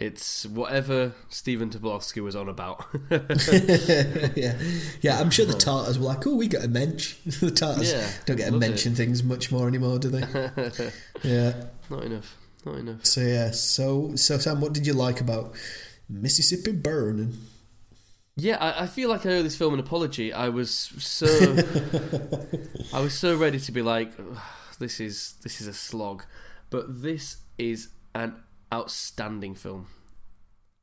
[0.00, 2.86] it's whatever Stephen Tobolowsky was on about.
[3.10, 4.56] yeah,
[5.00, 5.20] yeah.
[5.20, 8.36] I'm sure the Tartars were like, "Oh, we got a mensch." the Tartars Yeah, don't
[8.36, 10.20] get a love mention things much more anymore, do they?
[11.24, 11.64] yeah.
[11.90, 12.36] not enough.
[12.64, 13.04] Not enough.
[13.04, 13.50] So yeah.
[13.50, 15.54] So so Sam, what did you like about
[16.08, 17.36] Mississippi Burning?
[18.36, 20.32] Yeah, I, I feel like I owe this film an apology.
[20.32, 21.26] I was so
[22.94, 24.38] I was so ready to be like, "Ugh,
[24.78, 26.22] this is this is a slog,
[26.70, 28.36] but this is an
[28.72, 29.86] outstanding film.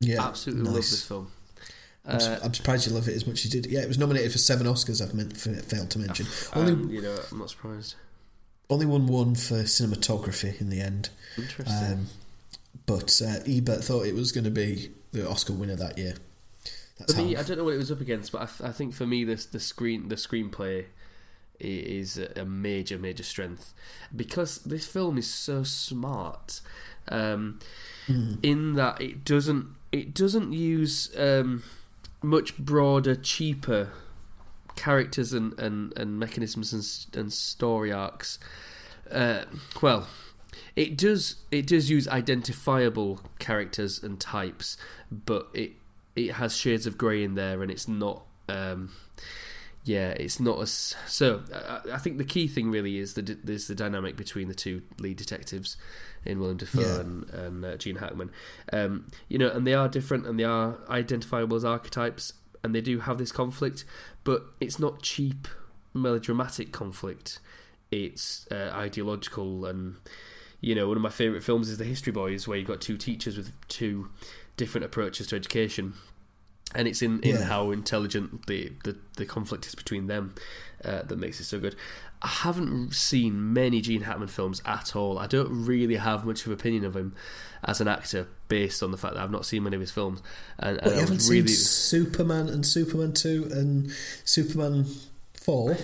[0.00, 0.72] Yeah, Absolutely nice.
[0.74, 1.32] love this film.
[2.04, 3.70] I'm, su- Uh, I'm surprised you love it as much as you did.
[3.70, 5.02] Yeah, it was nominated for seven Oscars.
[5.02, 6.26] I've meant, failed to mention.
[6.54, 7.94] Only and, you know, I'm not surprised.
[8.70, 11.08] only won one for cinematography in the end.
[11.36, 11.92] Interesting.
[11.92, 12.06] Um,
[12.84, 16.14] but uh, Ebert thought it was going to be the Oscar winner that year.
[16.98, 19.06] That's for me, I don't know what it was up against, but I think for
[19.06, 20.86] me, this the screen the screenplay
[21.58, 23.72] is a major major strength
[24.14, 26.60] because this film is so smart.
[27.08, 27.58] Um,
[28.42, 31.62] In that it doesn't it doesn't use um,
[32.22, 33.90] much broader, cheaper
[34.76, 38.38] characters and, and, and mechanisms and, and story arcs.
[39.10, 39.44] Uh,
[39.80, 40.06] well,
[40.74, 44.76] it does it does use identifiable characters and types,
[45.10, 45.72] but it
[46.14, 48.22] it has shades of grey in there, and it's not.
[48.48, 48.92] Um,
[49.84, 51.42] yeah, it's not as so.
[51.54, 54.82] I, I think the key thing really is the there's the dynamic between the two
[54.98, 55.76] lead detectives
[56.26, 57.00] in William Dafoe Yeah.
[57.00, 58.30] and, and uh, Gene Hackman.
[58.72, 62.80] Um, you know, and they are different and they are identifiable as archetypes, and they
[62.80, 63.84] do have this conflict,
[64.24, 65.46] but it's not cheap
[65.94, 67.38] melodramatic conflict.
[67.90, 69.96] It's uh, ideological, and
[70.60, 72.96] you know, one of my favourite films is The History Boys, where you've got two
[72.96, 74.08] teachers with two
[74.56, 75.92] different approaches to education
[76.74, 77.42] and it's in, in Yeah.
[77.44, 80.34] how intelligent the, the, the conflict is between them
[80.84, 81.76] uh, that makes it so good.
[82.22, 85.18] I haven't seen many Gene Hackman films at all.
[85.18, 87.14] I don't really have much of an opinion of him
[87.62, 90.22] as an actor based on the fact that I've not seen many of his films.
[90.58, 93.92] And, and I haven't was seen Superman and Superman 2 and
[94.24, 94.86] Superman
[95.46, 95.68] 4?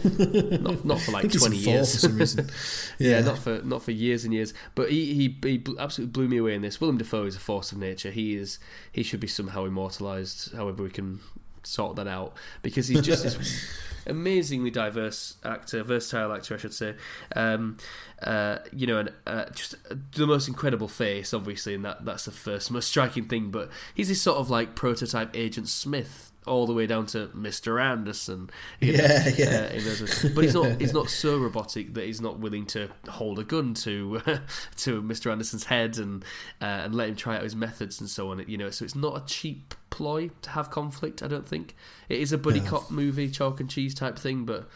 [0.60, 1.92] not, not for like think he's in twenty years.
[1.92, 2.50] for some reason.
[2.98, 4.52] Yeah, not for not for years and years.
[4.74, 6.80] But he, he he absolutely blew me away in this.
[6.80, 8.10] Willem Dafoe is a force of nature.
[8.10, 8.58] He is
[8.90, 10.52] he should be somehow immortalised.
[10.54, 11.20] However, we can
[11.64, 13.70] sort that out because he's just this
[14.06, 16.94] amazingly diverse actor, versatile actor, I should say.
[17.34, 17.76] Um,
[18.22, 19.74] uh, you know, and uh, just
[20.12, 23.50] the most incredible face, obviously, and that that's the first most striking thing.
[23.50, 26.31] But he's this sort of like prototype Agent Smith.
[26.44, 27.80] All the way down to Mr.
[27.80, 28.50] Anderson,
[28.80, 29.70] you know, Yeah, yeah.
[29.70, 33.38] uh, those- but he's not he's not so robotic that he's not willing to hold
[33.38, 34.18] a gun to
[34.78, 35.30] to Mr.
[35.30, 36.24] Anderson's head and
[36.60, 38.44] uh, and let him try out his methods and so on.
[38.48, 41.22] You know, so it's not a cheap ploy to have conflict.
[41.22, 41.76] I don't think
[42.08, 42.70] it is a buddy No.
[42.70, 44.68] cop movie, chalk and cheese type thing, but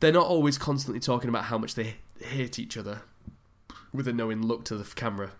[0.00, 3.02] they're not always constantly talking about how much they hate each other
[3.92, 5.32] with a knowing look to the camera.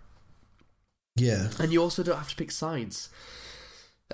[1.15, 1.49] Yeah.
[1.57, 3.09] And you also don't have to pick sides.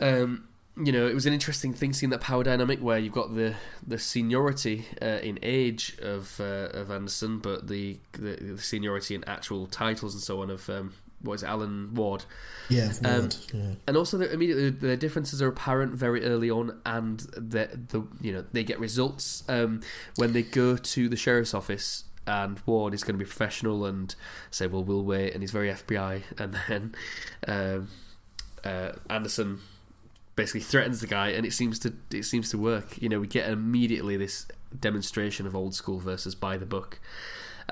[0.01, 0.47] Um,
[0.83, 3.55] you know, it was an interesting thing seeing that power dynamic where you've got the
[3.85, 9.23] the seniority uh, in age of uh, of Anderson, but the, the the seniority in
[9.25, 12.25] actual titles and so on of um, what is it, Alan Ward,
[12.69, 13.73] Yeah, Um, Ward, yeah.
[13.87, 18.31] and also the, immediately the differences are apparent very early on, and the the you
[18.31, 19.81] know they get results um,
[20.17, 22.03] when they go to the sheriff's office.
[22.29, 24.13] And Ward is going to be professional and
[24.51, 26.23] say, "Well, we'll wait," and he's very FBI.
[26.37, 26.95] And then
[27.47, 27.87] um,
[28.65, 29.61] uh, Anderson
[30.37, 33.01] basically threatens the guy, and it seems to it seems to work.
[33.01, 34.47] You know, we get immediately this
[34.79, 36.99] demonstration of old school versus by the book,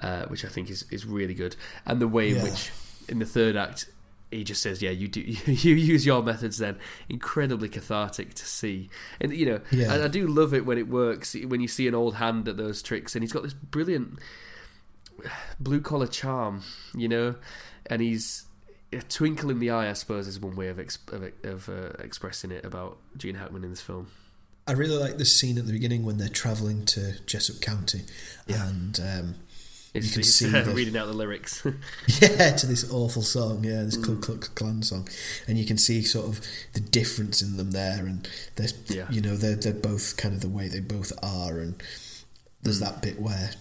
[0.01, 2.43] uh, which I think is is really good, and the way in Yeah.
[2.43, 2.71] which
[3.07, 3.87] in the third act
[4.31, 8.89] he just says, "Yeah, you do you use your methods." Then incredibly cathartic to see,
[9.21, 9.93] and you know, Yeah.
[9.93, 12.57] I, I do love it when it works when you see an old hand at
[12.57, 14.19] those tricks, and he's got this brilliant
[15.59, 16.63] blue collar charm,
[16.95, 17.35] you know,
[17.85, 18.45] and he's
[18.95, 19.89] a twinkle in the eye.
[19.89, 23.63] I suppose is one way of exp- of, of uh, expressing it about Gene Hackman
[23.63, 24.07] in this film.
[24.67, 28.01] I really like the scene at the beginning when they're travelling to Jessup County,
[28.47, 28.67] Yeah.
[28.67, 29.35] and um,
[29.93, 31.63] It's, You can it's, see uh, the- reading out the lyrics.
[32.21, 34.03] yeah, to this awful song, yeah, this Mm.
[34.05, 35.07] Ku Klux Klan song,
[35.47, 36.41] and you can see sort of
[36.73, 39.05] the difference in them there, and they're, Yeah.
[39.11, 41.81] you know, they're they're both kind of the way they both are, and
[42.63, 42.85] there's Mm.
[42.85, 43.51] that bit where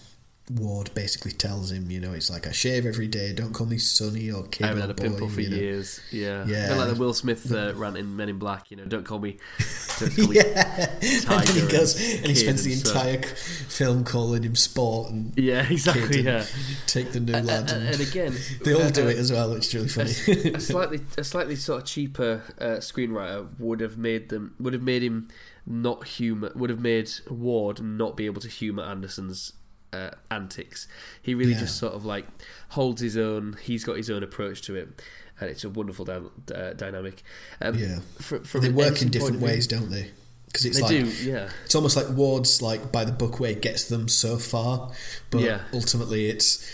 [0.51, 3.79] Ward basically tells him, you know, it's like I shave every day, don't call me
[3.79, 5.55] Sonny or kid I haven't had a boy, pimple for you know.
[5.55, 5.99] years.
[6.11, 6.73] Yeah, Yeah.
[6.73, 8.69] A like the Will Smith uh, rant in Men in Black.
[8.69, 9.37] You know, don't call me.
[9.99, 13.29] Don't call me yeah, and then he goes and and he spends the entire c-
[13.69, 16.17] film calling him sport and yeah, exactly.
[16.17, 16.45] And Yeah,
[16.85, 17.71] take the new and, lad.
[17.71, 20.53] and, and again, they all uh, do it as well, which is really a, funny.
[20.53, 24.83] a slightly a slightly sort of cheaper uh, screenwriter would have made them would have
[24.83, 25.29] made him
[25.65, 29.53] not humor would have made Ward not be able to humor Anderson's
[29.93, 30.87] uh, antics.
[31.21, 31.59] He really Yeah.
[31.61, 32.25] just sort of like
[32.69, 33.57] holds his own.
[33.61, 35.01] He's got his own approach to it,
[35.39, 37.23] and it's a wonderful uh, dynamic.
[37.61, 40.11] Um, yeah, fr- from they work in different of view- ways, don't they?
[40.47, 41.49] Because it's They like do, yeah.
[41.65, 44.91] it's almost like Ward's like by the book way gets them so far,
[45.29, 45.61] but Yeah.
[45.73, 46.65] ultimately it's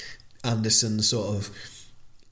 [0.43, 1.49] Anderson sort of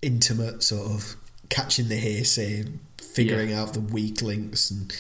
[0.02, 1.16] intimate, sort of
[1.50, 2.66] catching the hearsay,
[3.00, 4.92] figuring out the weak links, and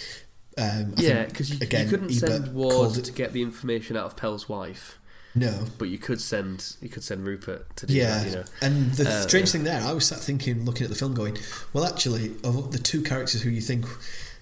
[0.58, 3.96] um, I Yeah, because you, you couldn't Ebert send Ward it- to get the information
[3.96, 4.99] out of Pell's wife,
[5.40, 5.66] no.
[5.78, 8.26] but you could send you could send Rupert to do Yeah, that.
[8.30, 10.96] You know, and the Uh, strange thing there, I was sat thinking, looking at the
[10.96, 11.38] film, going,
[11.74, 13.86] "Well, actually, of the two characters who you think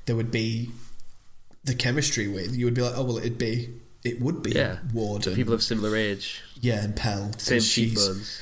[0.06, 0.72] there would be
[1.64, 3.70] the chemistry with, you would be like, oh well, it'd be,
[4.04, 4.78] it would be Yeah.
[4.94, 8.40] Ward so and people of similar age, yeah, and Pell, same cheekbones.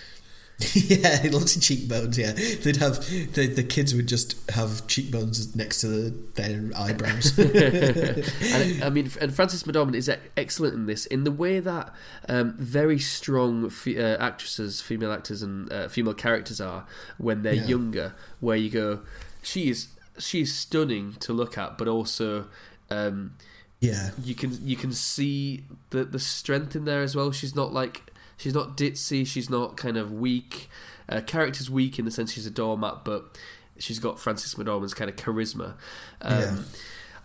[0.74, 2.18] yeah, lots of cheekbones.
[2.18, 7.38] Yeah, they'd have the the kids would just have cheekbones next to the, their eyebrows.
[7.40, 11.94] and I mean, and Frances McDormand is excellent in this in the way that
[12.30, 16.86] um, very strong fe- uh, actresses, female actors, and uh, female characters are
[17.18, 17.66] when they're Yeah.
[17.68, 18.16] younger.
[18.40, 19.02] Where you go,
[19.44, 19.88] she is
[20.18, 22.48] she is stunning to look at, but also.
[22.90, 23.34] Um,
[23.82, 27.32] yeah, you can you can see the the strength in there as well.
[27.32, 29.26] She's not like she's not ditzy.
[29.26, 30.70] She's not kind of weak.
[31.08, 33.38] Uh, character's weak in the sense she's a doormat, but
[33.78, 35.74] she's got Frances McDormand's kind of charisma.
[36.22, 36.56] Um, Yeah.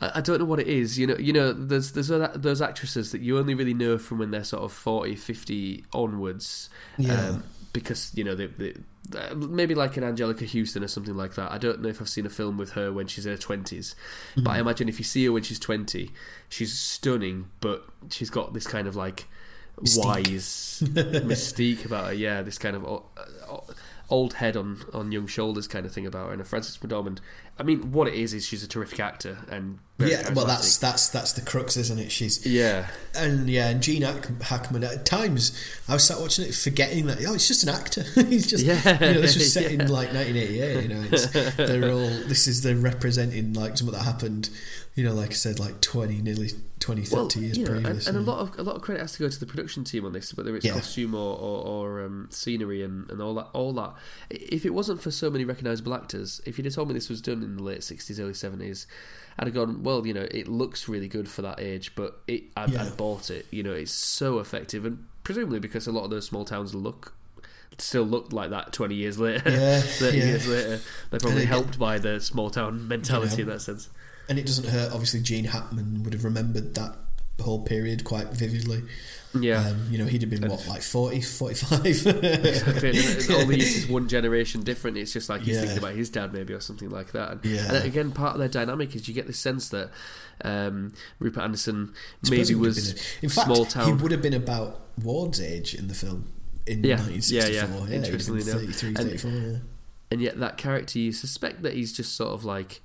[0.03, 0.99] I, don't know what it is.
[0.99, 4.31] You know, you know, there's there's those actresses that you only really know from when
[4.31, 6.71] they're sort of 40, 50 onwards.
[6.97, 7.29] Yeah.
[7.29, 8.75] Um, because you know they, they,
[9.17, 11.53] uh, maybe like an Anjelica Huston or something like that.
[11.53, 13.95] I don't know if I've seen a film with her when she's in her twenties,
[14.37, 16.11] but I imagine if you see her when she's twenty,
[16.49, 19.29] she's stunning, but she's got this kind of like
[19.81, 20.05] Mystique.
[20.05, 22.13] wise mystique about her.
[22.13, 23.01] Yeah, this kind of uh,
[23.51, 23.65] o-
[24.09, 26.33] old head on on young shoulders kind of thing about her.
[26.33, 27.19] And Frances McDormand
[27.61, 31.11] I mean, what it is is she's a terrific actor and yeah, well, that's that's
[31.11, 32.11] that's the crux, isn't it?
[32.11, 34.83] She's yeah, and yeah, and Gene Hack- Hackman.
[34.83, 35.53] At times,
[35.87, 38.03] I was sat watching it, forgetting that oh, it's just an actor.
[38.15, 40.83] He's just Yeah, you know, this was set in like 1988.
[40.83, 44.49] You know, it's, they're all this is they're representing like something that happened.
[44.97, 46.51] You know, like I said, like 20, nearly
[46.81, 49.01] 20, 30 well, years you know, and, and a lot of a lot of credit
[49.01, 50.73] has to go to the production team on this, whether it's Yeah.
[50.73, 53.47] costume or or, or um, scenery and, and all that.
[53.53, 53.95] All that.
[54.31, 57.21] If it wasn't for so many recognisable actors, if you'd have told me this was
[57.23, 58.87] done in the late sixties, early seventies,
[59.39, 62.45] I'd have gone, well, you know, it looks really good for that age, but it,
[62.57, 62.81] I'd, Yeah.
[62.81, 63.47] I'd have bought it.
[63.53, 67.15] You know, it's so effective, and presumably because a lot of those small towns look
[67.79, 70.25] still look like that 20 years later Yeah, 30 yeah.
[70.25, 73.89] years later they're probably helped by the small town mentality You in that sense
[74.31, 74.93] and it doesn't hurt.
[74.93, 76.97] Obviously, Gene Hackman would have remembered that
[77.41, 78.83] whole period quite vividly.
[79.39, 81.87] yeah Um, you know, he'd have been what, like 40, 45?
[81.87, 82.91] Exactly.
[82.91, 84.97] And all these is one generation different.
[84.99, 85.61] It's just like he's Yeah.
[85.63, 87.31] thinking about his dad, maybe, or something like that.
[87.33, 87.73] And, Yeah.
[87.75, 89.91] and again, part of their dynamic is you get the sense that
[90.45, 91.93] um, Rupert Anderson
[92.31, 95.41] maybe he would have was a- in fact, small he would have been about Ward's
[95.41, 96.27] age in the film
[96.67, 97.41] in Yeah, 1964.
[97.41, 97.85] yeah, yeah.
[97.87, 98.55] been Interestingly enough.
[98.61, 99.57] 33, And- 34, yeah.
[100.11, 102.81] and yet that character, you suspect that he's just sort of like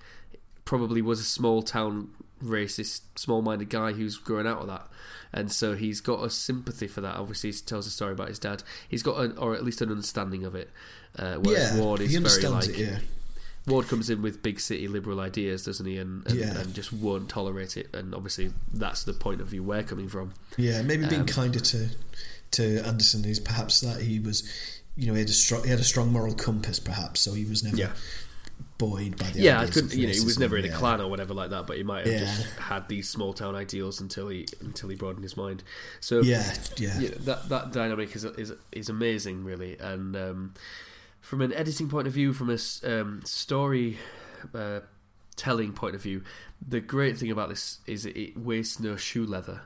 [0.65, 2.09] probably was a small town
[2.43, 4.87] racist, small-minded guy who's growing out of that.
[5.31, 7.15] And so he's got a sympathy for that.
[7.17, 8.63] Obviously, he tells a story about his dad.
[8.87, 10.69] He's got, an, or at least an understanding of it.
[11.17, 12.99] Uh, whereas yeah, Ward is he very like it, yeah.
[13.67, 15.97] Ward comes in with big city liberal ideas, doesn't he?
[15.97, 16.57] And and, Yeah.
[16.59, 17.89] and just won't tolerate it.
[17.93, 20.33] And obviously, that's the point of view we're coming from.
[20.57, 21.89] Yeah, maybe being Um, kinder to
[22.51, 24.43] to Anderson is perhaps that he was,
[24.95, 27.43] you know, he had a strong he had a strong moral compass, perhaps, so he
[27.43, 27.91] was never Yeah.
[28.77, 29.93] Buoyed by the yeah, I couldn't.
[29.93, 30.75] You know, he was never in a yeah.
[30.75, 32.19] Klan or whatever like that, but he might have Yeah.
[32.25, 35.63] just had these small town ideals until he until he broadened his mind.
[36.01, 39.77] So Yeah, yeah, you know, that that dynamic is is is amazing, really.
[39.79, 40.53] And um,
[41.21, 43.97] from an editing point of view, from a um, story
[44.53, 44.81] uh,
[45.37, 46.21] telling point of view,
[46.67, 49.61] the great thing about this is it, it wastes no shoe leather.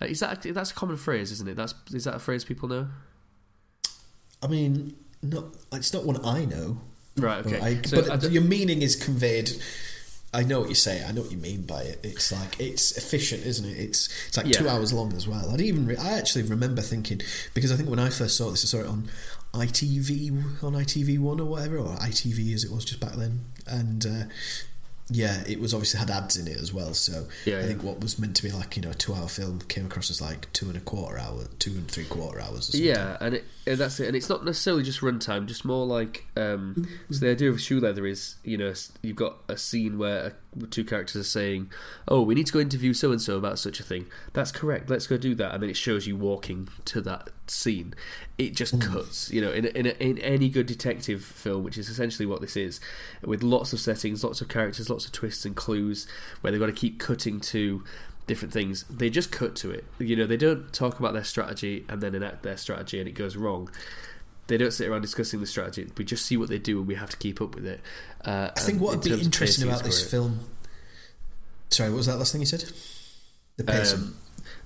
[0.00, 1.56] Uh, is that that's a common phrase, isn't it?
[1.56, 2.88] That's is that a phrase people know?
[4.40, 6.80] I mean, not it's not one I know.
[7.16, 7.44] Right.
[7.46, 7.60] Okay.
[7.60, 9.50] I, so but your meaning is conveyed.
[10.34, 11.04] I know what you say.
[11.04, 12.00] I know what you mean by it.
[12.02, 13.76] It's like it's efficient, isn't it?
[13.78, 14.52] It's it's like Yeah.
[14.60, 15.46] two hours long as well.
[15.48, 15.86] I didn't even.
[15.86, 17.20] Re- I actually remember thinking
[17.52, 19.10] because I think when I first saw this, I saw it on
[19.52, 24.06] ITV on ITV one or whatever, or ITV as it was just back then, and.
[24.06, 24.24] Uh,
[25.12, 26.94] yeah, it was obviously had ads in it as well.
[26.94, 27.66] So Yeah, I yeah.
[27.66, 30.20] think what was meant to be like you know a two-hour film came across as
[30.20, 32.68] like two and a quarter hour, two and three quarter hours.
[32.68, 32.88] Or something.
[32.88, 34.06] Yeah, and it, and that's it.
[34.08, 36.24] And it's not necessarily just runtime, just more like.
[36.36, 38.72] Um, so the idea of shoe leather is, you know,
[39.02, 40.36] you've got a scene where
[40.70, 41.70] two characters are saying,
[42.08, 44.90] "Oh, we need to go interview so and so about such a thing." That's correct.
[44.90, 47.94] Let's go do that, and then it shows you walking to that scene.
[48.38, 48.82] It just mm.
[48.82, 52.26] cuts, you know, in a, in, a, in any good detective film, which is essentially
[52.26, 52.80] what this is,
[53.22, 56.06] with lots of settings, lots of characters, lots of twists and clues,
[56.40, 57.82] where they've got to keep cutting to
[58.26, 58.84] different things.
[58.84, 59.84] They just cut to it.
[59.98, 63.12] You know, they don't talk about their strategy and then enact their strategy and it
[63.12, 63.70] goes wrong.
[64.48, 65.88] They don't sit around discussing the strategy.
[65.96, 67.80] We just see what they do and we have to keep up with it.
[68.24, 70.40] Uh, I think what would be interesting about this film.
[71.70, 72.64] Sorry, what was that last thing you said?
[73.56, 73.98] The pacing.
[74.00, 74.16] Um,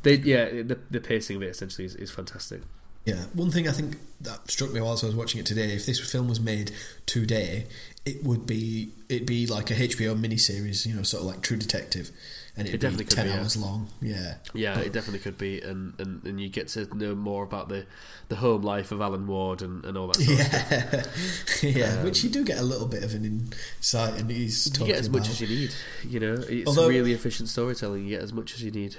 [0.03, 2.63] they, yeah, the, the pacing of it essentially is, is fantastic.
[3.05, 5.87] Yeah, one thing I think that struck me whilst I was watching it today, if
[5.87, 6.73] this film was made
[7.07, 7.67] today,
[8.05, 11.57] it would be it'd be like a HBO miniseries, you know, sort of like True
[11.57, 12.11] Detective,
[12.57, 13.39] and it'd It definitely be could ten be, yeah.
[13.41, 13.89] hours long.
[14.01, 17.45] Yeah, Yeah, But- it definitely could be, and, and, and you get to know more
[17.45, 17.85] about the,
[18.29, 20.17] the home life of Alan Ward and, and all that.
[20.17, 21.63] Sort of stuff.
[21.65, 21.99] yeah, yeah.
[21.99, 24.97] Um, which you do get a little bit of an insight, and he's You get
[24.99, 25.75] as much as you need,
[26.09, 26.35] you know.
[26.49, 28.05] It's Although- really efficient storytelling.
[28.05, 28.97] You get as much as you need.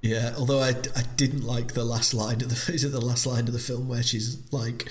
[0.00, 3.26] Yeah, although I, I didn't like the last line of the is it the last
[3.26, 4.86] line of the film where she's like,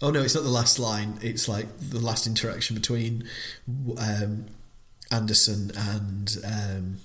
[0.00, 1.18] oh no, it's not the last line.
[1.20, 3.28] It's like the last interaction between
[3.98, 4.46] um,
[5.10, 6.96] Anderson and um,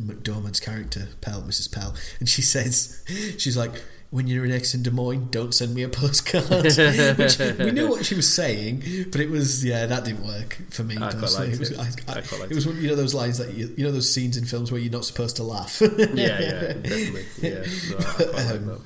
[0.00, 1.70] McDormand's character Pell, Mrs.
[1.72, 3.02] Pell, and she says,
[3.38, 3.72] she's like.
[4.10, 6.48] When you're in next in Des Moines, don't send me a postcard.
[7.18, 8.82] Which we knew what she was saying,
[9.12, 10.96] but it was yeah, that didn't work for me.
[10.96, 11.50] I quite personally.
[11.52, 11.78] it was, it.
[11.78, 14.10] I, I, I it was one, you know those lines that you, you know those
[14.10, 15.82] scenes in films where you're not supposed to laugh.
[15.82, 17.26] yeah, yeah, definitely.
[17.42, 17.98] Yeah, no,
[18.32, 18.80] like Um, that.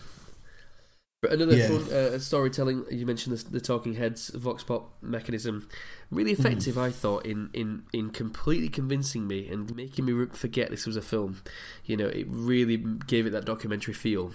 [1.21, 1.69] But another yeah.
[1.69, 2.85] fun uh, storytelling.
[2.91, 5.69] You mentioned the, the talking heads vox pop mechanism,
[6.13, 6.79] really effective.
[6.79, 11.03] I thought in, in in completely convincing me and making me forget this was a
[11.03, 11.43] film.
[11.85, 14.33] You know, it really gave it that documentary feel,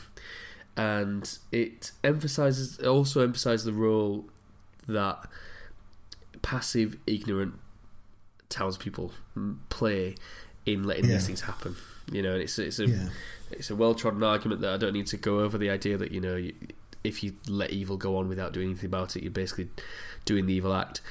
[0.75, 4.25] and it emphasizes also emphasized the role
[4.87, 5.19] that
[6.41, 7.55] passive, ignorant
[8.49, 10.15] townspeople mm, play
[10.65, 11.13] in letting Yeah.
[11.15, 11.75] these things happen.
[12.11, 13.09] You know, and it's it's a yeah.
[13.51, 15.57] it's a well trodden argument that I don't need to go over.
[15.57, 16.53] The idea that you know, you,
[17.03, 19.69] if you let evil go on without doing anything about it, you're basically
[20.25, 21.01] doing the evil act.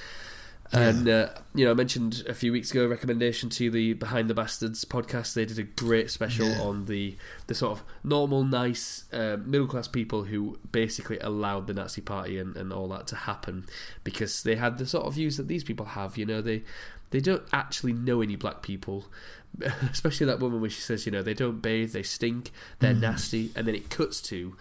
[0.72, 4.28] And uh, you know, I mentioned a few weeks ago a recommendation to the Behind
[4.28, 5.34] the Bastards podcast.
[5.34, 6.60] They did a great special Yeah.
[6.60, 11.74] on the the sort of normal, nice uh, middle class people who basically allowed the
[11.74, 13.64] Nazi Party and, and all that to happen
[14.04, 16.16] because they had the sort of views that these people have.
[16.18, 16.62] You know, they
[17.10, 19.06] they don't actually know any black people,
[19.92, 22.50] especially that woman where she says, you know, they don't bathe, they stink,
[22.80, 23.00] they're Mm.
[23.00, 24.56] nasty, and then it cuts to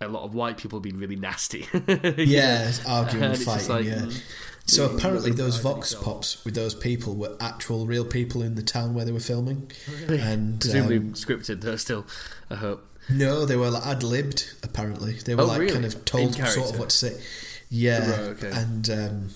[0.00, 1.66] a lot of white people being really nasty.
[2.18, 3.92] Yeah, arguing And and it's just fighting.
[3.92, 4.18] like, yeah.
[4.66, 8.94] So apparently, those vox pops with those people were actual, real people in the town
[8.94, 9.70] where they were filming.
[10.00, 10.20] Really?
[10.20, 11.76] And Presumably um, scripted, though.
[11.76, 12.06] Still,
[12.50, 12.82] I hope.
[13.10, 14.54] no, they were like ad libbed.
[14.62, 15.72] Apparently, they were Oh, like really?
[15.72, 17.20] kind of told sort of what to say.
[17.68, 18.50] Yeah, Right, okay.
[18.52, 19.28] and um,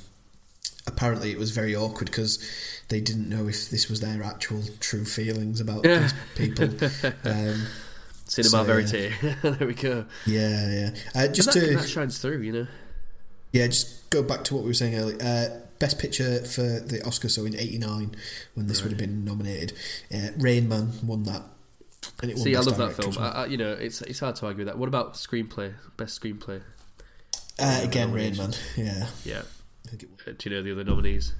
[0.86, 2.38] apparently it was very awkward because
[2.88, 6.08] they didn't know if this was their actual true feelings about Yeah.
[6.36, 6.68] these people.
[7.24, 7.66] Um,
[8.26, 8.64] Cinema So, yeah.
[8.64, 9.42] verite.
[9.58, 10.04] there we go.
[10.26, 10.90] yeah, yeah.
[11.14, 12.66] Uh, just that, to that shines through, you know.
[13.52, 15.18] Yeah, just go back to what we were saying earlier.
[15.20, 18.14] Uh, best picture for the Oscar, so in '89,
[18.54, 19.72] when this would have been nominated,
[20.12, 21.42] uh, Rain Man won that.
[22.22, 23.16] And it See, I love that film.
[23.18, 24.78] I, I, you know, it's it's hard to argue with that.
[24.78, 25.74] What about screenplay?
[25.96, 26.62] Best screenplay?
[27.58, 28.52] Uh, again, Rain Man.
[28.76, 29.42] Yeah, Yeah.
[29.86, 30.20] I think it was.
[30.26, 31.32] Uh, do you know the other nominees?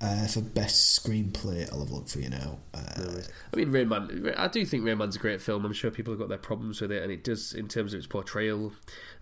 [0.00, 2.58] Uh, for best screenplay, I'll have a look for you now.
[2.72, 3.20] Uh,
[3.52, 4.32] I mean, Rain Man.
[4.36, 5.64] I do think Rain Man's a great film.
[5.64, 7.98] I'm sure people have got their problems with it, and it does in terms of
[7.98, 8.72] its portrayal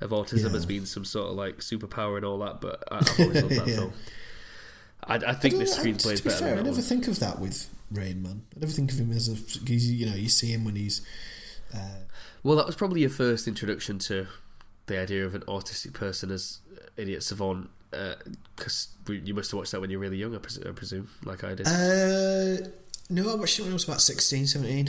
[0.02, 0.56] of autism Yeah.
[0.56, 2.60] as being some sort of like superpower and all that.
[2.60, 3.74] But I, I've always loved that Yeah.
[3.76, 3.92] film.
[5.04, 6.82] I, I think I know, screenplay is be better fair, I than that never one.
[6.82, 8.42] think of that with Rain Man.
[8.54, 9.70] I never think of him as a.
[9.72, 11.00] You know, you see him when he's.
[11.74, 11.78] Uh,
[12.42, 14.26] Well, that was probably your first introduction to
[14.88, 16.58] the idea of an autistic person as
[16.98, 17.70] idiot savant,
[18.56, 21.08] because you must have watched that when you were really young, I, pres- I presume,
[21.24, 21.66] like I did.
[21.66, 22.68] uh,
[23.10, 24.88] no, I watched it when I was about 16, 17.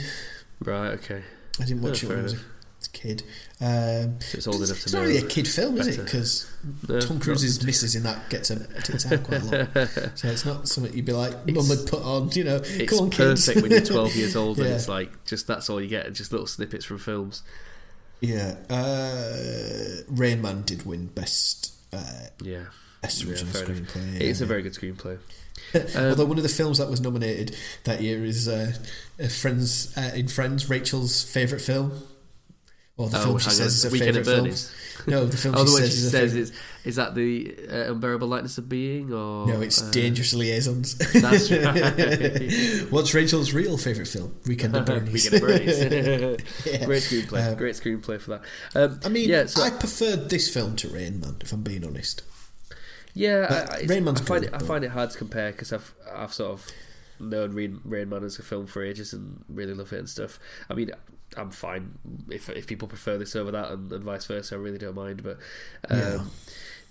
[0.64, 1.22] right, okay.
[1.60, 3.22] I didn't watch Oh, it when I was a kid.
[3.60, 5.00] Um, So it's old enough to it's know.
[5.00, 6.04] not really a kid film, is it?
[6.04, 6.48] Because
[6.88, 9.88] No, Tom Cruise's missus in that gets a tits out quite a lot.
[10.18, 13.04] So it's not something you'd be like, Mum would put on, you know, It's come
[13.06, 13.46] on, kids.
[13.46, 16.30] perfect when you're 12 years old and it's like just that's all you get, just
[16.32, 17.42] little snippets from films.
[18.20, 18.56] Yeah.
[18.70, 22.64] Uh, Rain Man did win Best uh, Yeah,
[23.02, 23.52] best Yeah, Original.
[23.52, 24.20] Screenplay.
[24.20, 25.18] it's a very good screenplay.
[25.96, 28.72] Although one of the films that was nominated that year is uh,
[29.28, 32.02] Friends uh, in Friends, Rachel's favourite film.
[32.96, 34.50] Or the oh, film she says is her favourite film.
[35.06, 36.52] No, the film Oh, she the one says she is says is
[36.84, 40.98] is that the uh, unbearable lightness of being, or No, it's uh, Dangerous Liaisons.
[41.12, 41.48] That's
[42.82, 42.90] right.
[42.90, 44.34] What's Rachel's real favourite film?
[44.48, 45.30] Weekend at Bernie's.
[45.30, 46.40] Weekend at.
[46.66, 46.84] Yeah.
[46.86, 47.48] Great screenplay.
[47.48, 48.42] Um, Great screenplay for that.
[48.74, 51.84] Um, I mean, yeah, so I preferred this film to Rain Man, if I'm being
[51.84, 52.22] honest.
[53.18, 54.62] Yeah, But I, I, Rain Man's I find good, it.
[54.62, 56.66] I find it hard to compare because I've I've sort of
[57.20, 60.38] known Rain, Rain Man as a film for ages and really love it and stuff.
[60.70, 60.90] I mean,
[61.36, 61.98] I'm fine
[62.30, 64.54] if if people prefer this over that and, and vice versa.
[64.54, 65.22] I really don't mind.
[65.22, 65.38] But
[65.90, 66.20] um, Yeah.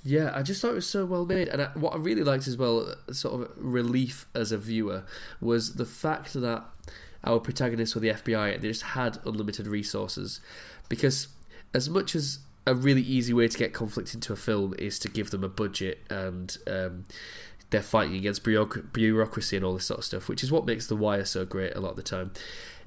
[0.03, 0.31] yeah.
[0.35, 2.57] I just thought it was so well made, and I, what I really liked as
[2.57, 5.03] well, sort of relief as a viewer,
[5.39, 6.63] was the fact that
[7.23, 10.39] our protagonists were the FBI and they just had unlimited resources,
[10.89, 11.29] because
[11.73, 15.09] as much as a really easy way to get conflict into a film is to
[15.09, 17.05] give them a budget and um,
[17.69, 20.95] they're fighting against bureaucracy and all this sort of stuff, which is what makes The
[20.95, 22.31] Wire so great a lot of the time.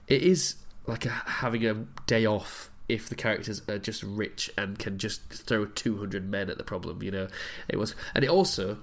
[0.07, 0.57] It is
[0.87, 1.75] like a, having a
[2.07, 6.59] day off if the characters are just rich and can just throw 200 men at
[6.59, 7.29] the problem, you know.
[7.69, 8.79] It was, and it also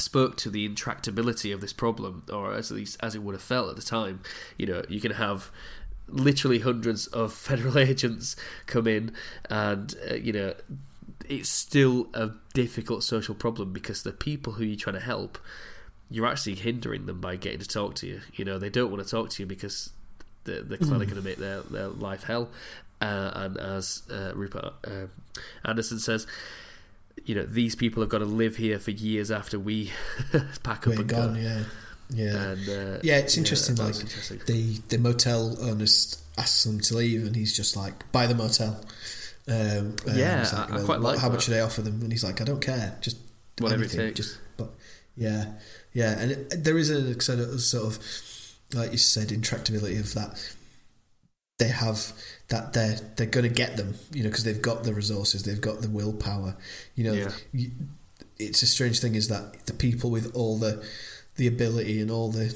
[0.00, 3.70] spoke to the intractability of this problem, or at least as it would have felt
[3.70, 4.20] at the time.
[4.56, 5.50] You know, you can have
[6.08, 8.36] literally hundreds of federal agents
[8.66, 9.12] come in,
[9.50, 10.54] and uh, you know,
[11.28, 15.38] it's still a difficult social problem because the people who you're trying to help,
[16.10, 18.20] you're actually hindering them by getting to talk to you.
[18.34, 19.90] You know, they don't want to talk to you because
[20.44, 22.48] they're, they're clearly going to make their, their life hell.
[23.00, 25.06] Uh, and as uh, Rupert uh,
[25.64, 26.26] Anderson says,
[27.24, 29.92] you know, these people have got to live here for years after we
[30.62, 31.40] pack up We're and gone, go.
[31.40, 31.62] yeah.
[32.10, 32.50] Yeah.
[32.52, 33.74] And, uh, Yeah, it's interesting.
[33.76, 34.40] that like interesting.
[34.46, 38.82] the the motel owners asks them to leave, and he's just like, "Buy the motel."
[39.46, 41.34] Um, Yeah, like, I- I quite like how that.
[41.36, 42.00] much do they offer them?
[42.02, 43.16] And he's like, "I don't care, just
[43.58, 44.28] Whatever it anything, takes.
[44.28, 44.70] Just, but
[45.16, 45.52] yeah,
[45.92, 47.98] yeah, and it, there is a sort of, sort of,
[48.74, 50.38] like you said, intractability of that.
[51.58, 52.12] They have
[52.48, 55.60] that they're they're going to get them, you know, because they've got the resources, they've
[55.60, 56.56] got the willpower,
[56.94, 57.12] you know.
[57.14, 57.32] Yeah.
[57.52, 57.72] you-
[58.38, 60.80] it's a strange thing is that the people with all the
[61.38, 62.54] the ability and all the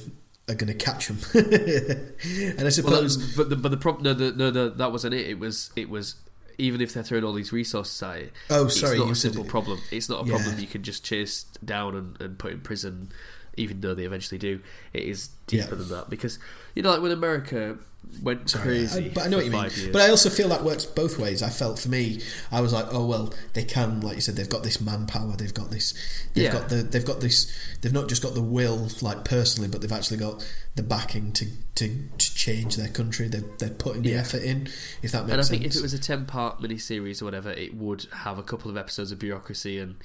[0.49, 1.18] are going to catch them.
[1.35, 4.93] and I Well, suppose that- but the but the problem no, the, no no that
[4.93, 5.26] wasn't it.
[5.28, 6.16] It was it was
[6.59, 8.33] even if they're throwing all these resources at it.
[8.51, 9.80] Oh, sorry, it's not a simple it- problem.
[9.91, 10.37] It's not a Yeah.
[10.37, 13.11] problem you can just chase down and, and put in prison
[13.57, 14.61] even though they eventually do,
[14.92, 15.74] it is deeper Yeah.
[15.76, 16.38] than that because
[16.74, 17.76] you know, like when America
[18.22, 19.62] went crazy, I- but I know what you mean.
[19.64, 19.88] years.
[19.92, 21.42] But I also feel that works both ways.
[21.42, 24.48] I felt for me, I was like, oh well, they can, like you said, they've
[24.48, 25.92] got this manpower, they've got this,
[26.34, 26.53] they've Yeah.
[26.53, 29.92] got the, they've got this, they've not just got the will, like personally, but they've
[29.92, 30.44] actually got
[30.74, 33.28] the backing to to, to change their country.
[33.28, 34.20] They're they're putting the Yeah.
[34.20, 34.68] effort in.
[35.03, 35.30] If that makes sense.
[35.30, 35.48] and I sense.
[35.50, 38.70] think if it was a ten part miniseries or whatever, it would have a couple
[38.70, 39.96] of episodes of bureaucracy and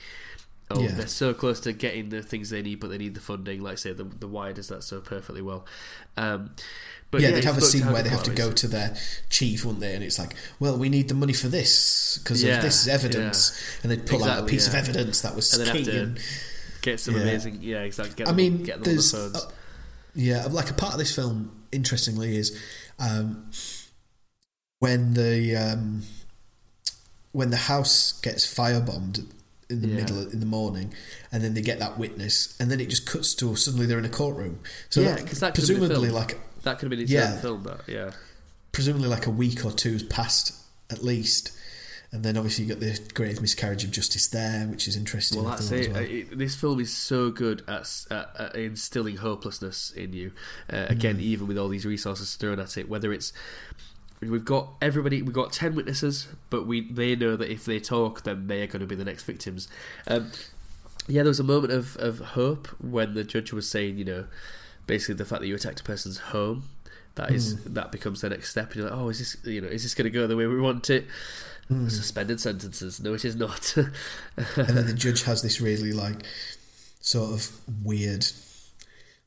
[0.72, 0.92] oh, Yeah.
[0.92, 3.62] they're so close to getting the things they need, but they need the funding.
[3.62, 5.66] Like say, the the Wire does that so perfectly well.
[6.18, 6.52] Um,
[7.10, 8.96] but yeah, yeah, they'd have a scene where they have to go to their
[9.30, 9.94] chief, wouldn't they?
[9.96, 12.88] And it's like, well, we need the money for this because Yeah, of this is
[12.90, 15.98] evidence, and they'd pull out a piece of evidence that was And key.
[15.98, 16.20] and-
[16.82, 17.60] get some amazing.
[17.62, 18.16] Yeah, exactly.
[18.16, 19.40] Get I mean, on the there's uh,
[20.16, 22.58] yeah, like a part of this film, interestingly, is
[23.00, 23.50] um,
[24.80, 26.04] when the um,
[27.32, 29.26] when the house gets firebombed
[29.70, 29.96] in the Yeah.
[29.96, 30.94] middle in the morning,
[31.32, 34.06] and then they get that witness, and then it just cuts to suddenly they're in
[34.06, 34.60] a courtroom.
[34.90, 37.40] So Yeah, that- 'cause that could've presumably, like that could have been its yeah.
[37.42, 37.64] film.
[37.64, 38.12] That yeah.
[38.72, 40.54] presumably like a week or two's passed
[40.90, 41.52] at least.
[42.10, 45.44] And then obviously you got the grave miscarriage of justice there, which is interesting.
[45.44, 45.92] Well, that's it.
[45.92, 46.02] well.
[46.02, 46.38] It.
[46.38, 50.32] This film is so good at, at, at instilling hopelessness in you.
[50.72, 53.34] Uh, again, even with all these resources thrown at it, whether it's
[54.22, 58.24] we've got everybody, we've got ten witnesses, but we they know that if they talk,
[58.24, 59.68] then they are going to be the next victims.
[60.08, 60.32] Um,
[61.08, 64.26] yeah, there was a moment of, of hope when the judge was saying, you know,
[64.88, 66.64] basically the fact that you attacked a person's home.
[67.16, 67.74] That is Hmm.
[67.74, 68.68] that becomes the next step.
[68.68, 70.46] And you're like, oh, is this you know is this going to go the way
[70.46, 71.06] we want it?
[71.68, 71.88] Hmm.
[71.90, 73.00] Suspended sentences?
[73.00, 73.76] No, it is not.
[73.76, 73.92] and
[74.56, 76.18] then the judge has this really like
[77.02, 78.26] sort of weird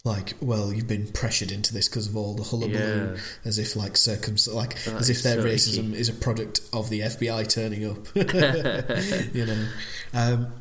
[0.04, 3.20] like well you've been pressured into this because of all the hullabaloo Yeah.
[3.44, 6.00] as if like circum like That as if their so racism icky.
[6.00, 7.98] is a product of the FBI turning up
[9.34, 9.68] you know
[10.14, 10.52] um,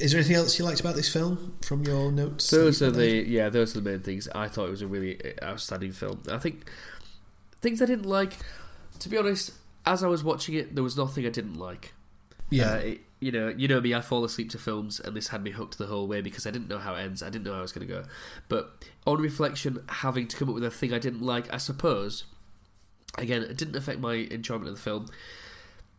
[0.00, 3.08] is there anything else you liked about this film from your notes Those are the
[3.28, 4.26] yeah, those are the main things.
[4.34, 6.22] I thought it was a really outstanding film.
[6.30, 6.64] I think
[7.60, 8.38] things I didn't like.
[9.00, 9.52] To be honest,
[9.84, 11.92] as I was watching it, there was nothing I didn't like.
[12.52, 13.94] Yeah Uh, it- you know, you know me.
[13.94, 16.50] I fall asleep to films, and this had me hooked the whole way because I
[16.50, 17.22] didn't know how it ends.
[17.22, 18.02] I didn't know how I was going to go.
[18.48, 22.24] But on reflection, having to come up with a thing I didn't like, I suppose.
[23.18, 25.06] Again, it didn't affect my enjoyment of the film,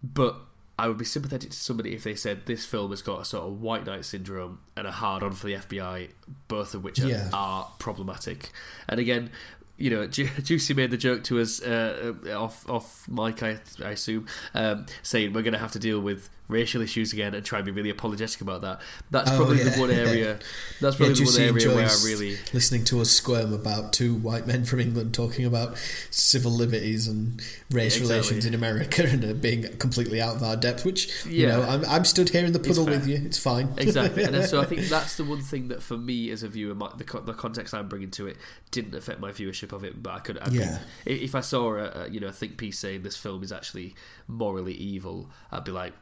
[0.04, 0.36] but
[0.78, 3.46] I would be sympathetic to somebody if they said this film has got a sort
[3.48, 6.10] of white knight syndrome and a hard on for the FBI,
[6.48, 7.30] both of which are, Yeah.
[7.32, 8.52] are problematic.
[8.90, 9.30] And again,
[9.78, 13.60] you know, Ju- Juicy made the joke to us uh, uh, off off mic, I,
[13.84, 17.46] I assume, um, saying we're going to have to deal with racial issues again and
[17.46, 18.82] try and be really apologetic about that.
[19.10, 19.70] That's Oh, probably yeah.
[19.70, 20.40] the one area.
[20.82, 22.38] That's Yeah, probably the one area where I really.
[22.54, 25.78] listening to us squirm about two white men from England talking about
[26.12, 27.42] civil liberties and
[27.72, 28.16] race Exactly.
[28.16, 30.84] relations in America and uh, being completely out of our depth.
[30.86, 33.16] Which you know, I'm, I'm stood here in the puddle with you.
[33.24, 33.74] It's fine.
[33.78, 36.74] Exactly, and so I think that's the one thing that for me as a viewer,
[36.76, 38.38] my, the, the context I'm bringing to it
[38.72, 40.02] didn't affect my viewership of it.
[40.04, 40.80] But I could, I'd Yeah.
[41.06, 43.52] if, if I saw a, a you know a think piece saying this film is
[43.52, 43.96] actually
[44.28, 45.94] morally evil, I'd be like,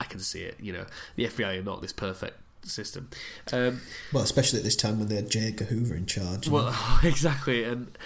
[0.00, 0.56] I can see it.
[0.60, 0.86] You know,
[1.16, 3.10] the FBI are not this perfect system.
[3.52, 3.80] Um,
[4.12, 5.48] Well, especially at this time when they had J.
[5.48, 6.48] Edgar Hoover in charge.
[6.48, 6.74] well,
[7.04, 7.96] exactly, and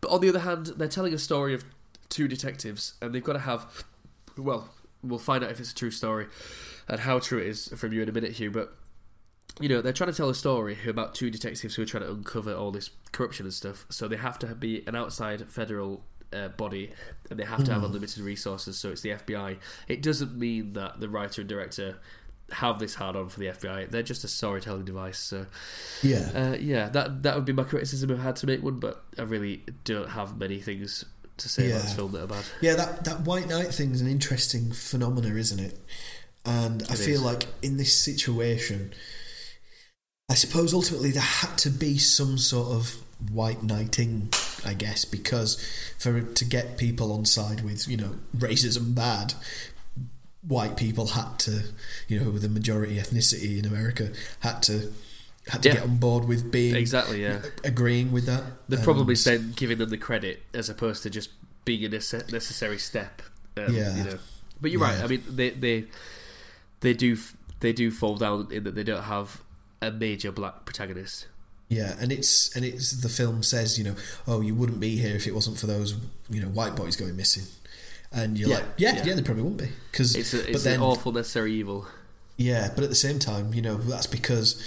[0.00, 1.64] but on the other hand, they're telling a story of
[2.08, 3.84] two detectives, and they've got to have.
[4.36, 4.68] Well,
[5.02, 6.26] we'll find out if it's a true story
[6.88, 8.50] and how true it is from you in a minute, Hugh.
[8.50, 8.76] But
[9.60, 12.10] you know, they're trying to tell a story about two detectives who are trying to
[12.10, 13.86] uncover all this corruption and stuff.
[13.88, 16.02] So they have to be an outside federal
[16.34, 16.90] uh, body,
[17.30, 18.78] and they have to have unlimited resources.
[18.78, 19.58] So it's the FBI.
[19.88, 21.96] It doesn't mean that the writer and director
[22.50, 23.90] have this hard on for the FBI.
[23.90, 25.18] They're just a storytelling device.
[25.18, 25.46] So
[26.02, 26.30] yeah.
[26.34, 28.80] uh, yeah, that that would be my criticism if I had to make one.
[28.80, 31.04] But I really don't have many things
[31.36, 32.44] to say about this film that are bad.
[32.60, 35.78] Yeah, that that white knight thing is an interesting phenomena, isn't it?
[36.44, 37.22] And I feel is.
[37.22, 38.92] like in this situation,
[40.30, 44.28] I suppose ultimately there had to be some sort of white knighting,
[44.64, 45.56] I guess, because
[45.98, 49.34] for to get people on side with you know racism bad,
[50.46, 51.62] white people had to,
[52.08, 54.10] you know, who were the majority ethnicity in America,
[54.40, 54.92] had to
[55.48, 55.74] had to Yeah.
[55.74, 57.20] get on board with being Exactly.
[57.22, 57.42] Yeah.
[57.64, 58.44] agreeing with that.
[58.68, 61.28] They're And- probably then giving them the credit as opposed to just
[61.66, 63.20] being a necessary step.
[63.56, 63.94] Um, Yeah.
[63.96, 64.18] You know.
[64.60, 64.98] But you're right.
[65.02, 65.84] I mean, they they
[66.80, 67.18] they do
[67.60, 69.42] they do fall down in that they don't have
[69.82, 71.26] a major black protagonist.
[71.68, 73.94] Yeah, and it's and it's the film says you know
[74.26, 75.96] oh you wouldn't be here if it wasn't for those
[76.30, 77.44] you know white boys going missing,
[78.12, 79.04] and you're Yeah, like yeah yeah.
[79.06, 81.86] yeah, they probably wouldn't be because It's a, but it's then an awful necessary evil.
[82.36, 84.62] yeah but at the same time you know that's because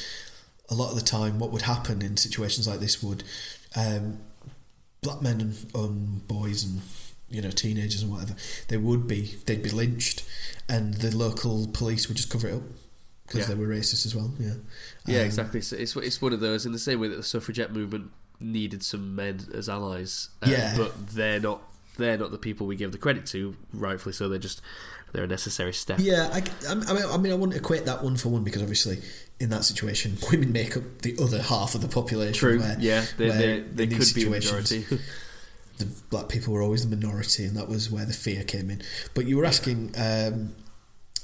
[0.70, 3.24] a lot of the time what would happen in situations like this would
[3.76, 4.18] um,
[5.02, 6.82] black men and um, boys and
[7.30, 8.36] you know teenagers and whatever
[8.70, 10.24] they would be they'd be lynched
[10.68, 12.64] and the local police would just cover it up
[13.26, 13.56] because Yeah.
[13.56, 14.32] they were racist as well.
[14.40, 14.54] Yeah,
[15.08, 15.62] Yeah, Um, exactly.
[15.62, 18.84] So it's it's one of those in the same way that the suffragette movement needed
[18.84, 20.30] some men as allies.
[20.44, 20.76] uh, Yeah.
[20.78, 21.62] but they're not
[21.98, 24.30] they're not the people we give the credit to, rightfully so.
[24.30, 24.62] They're just
[25.14, 26.00] they're a necessary step.
[26.00, 29.00] Yeah, I, I mean, I mean, I wouldn't equate that one for one because obviously,
[29.40, 32.34] in that situation, women make up the other half of the population.
[32.34, 32.60] True.
[32.60, 34.86] Where, yeah, they they, they could be a majority.
[35.80, 38.82] The black people were always the minority, and that was where the fear came in.
[39.14, 40.56] But you were asking um,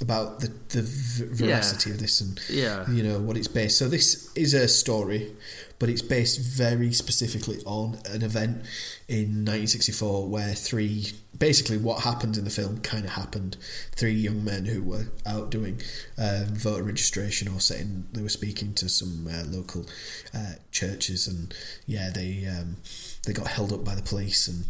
[0.02, 2.90] about the the v- veracity of this and yeah.
[2.90, 3.78] you know what it's based.
[3.78, 5.36] So this is a story,
[5.80, 8.66] but it's based very specifically on an event
[9.08, 13.58] in 1964 where three basically what happened in the film kind of happened.
[13.96, 15.82] Three young men who were out doing
[16.18, 19.86] um, voter registration or saying they were speaking to some uh, local
[20.34, 21.54] uh, churches, and
[21.86, 22.78] yeah, they um,
[23.26, 24.66] they got held up by the police and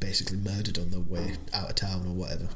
[0.00, 2.48] basically murdered on their way out of town or whatever.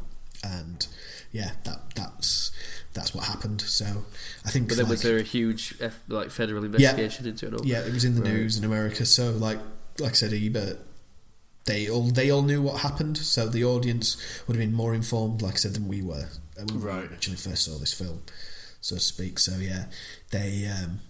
[0.42, 0.86] And
[1.32, 2.50] yeah, that that's
[2.92, 3.60] that's what happened.
[3.62, 4.04] So
[4.44, 7.54] I think But then like, was there a huge F, like federal investigation into it?
[7.54, 7.64] All?
[7.66, 8.32] yeah, it was in the Right.
[8.32, 9.04] news in America.
[9.06, 9.58] So like
[9.98, 10.78] like I said, Ebert,
[11.66, 13.16] they all they all knew what happened.
[13.18, 14.16] So the audience
[14.46, 16.28] would have been more informed, like I said, than we were
[16.58, 17.02] uh, when Right.
[17.02, 18.22] we originally first saw this film,
[18.80, 19.38] so to speak.
[19.38, 19.86] So yeah,
[20.30, 21.00] they um,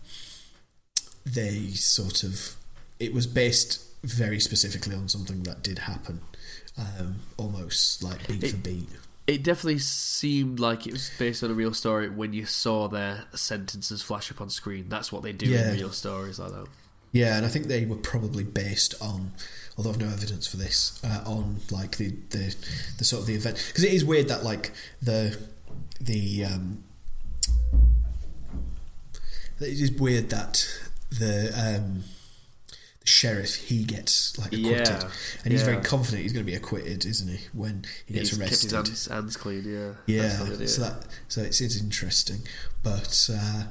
[1.25, 2.57] they sort of
[2.99, 6.21] it was based very specifically on something that did happen,
[6.79, 8.89] um, almost like beat It- for beat.
[9.27, 13.25] It definitely seemed like it was based on a real story when you saw their
[13.35, 14.89] sentences flash up on screen.
[14.89, 15.71] That's what they do Yeah.
[15.71, 16.66] in real stories like that.
[17.12, 19.33] Yeah, and I think they were probably based on,
[19.77, 22.55] although I've no evidence for this, uh, on like the, the
[22.99, 25.37] the sort of the event because it is weird that like the
[26.01, 26.85] the um,
[29.61, 30.66] it is weird that
[31.11, 32.20] the um, the
[33.11, 35.11] sheriff he gets like acquitted, Yeah,
[35.45, 37.39] and he's very confident he's going to be acquitted, isn't he?
[37.53, 38.87] When he gets He's kept his arrested.
[38.89, 39.65] hands, hands clean.
[39.67, 42.41] Yeah, Yeah, so that so it's, it's interesting,
[42.83, 43.65] but uh,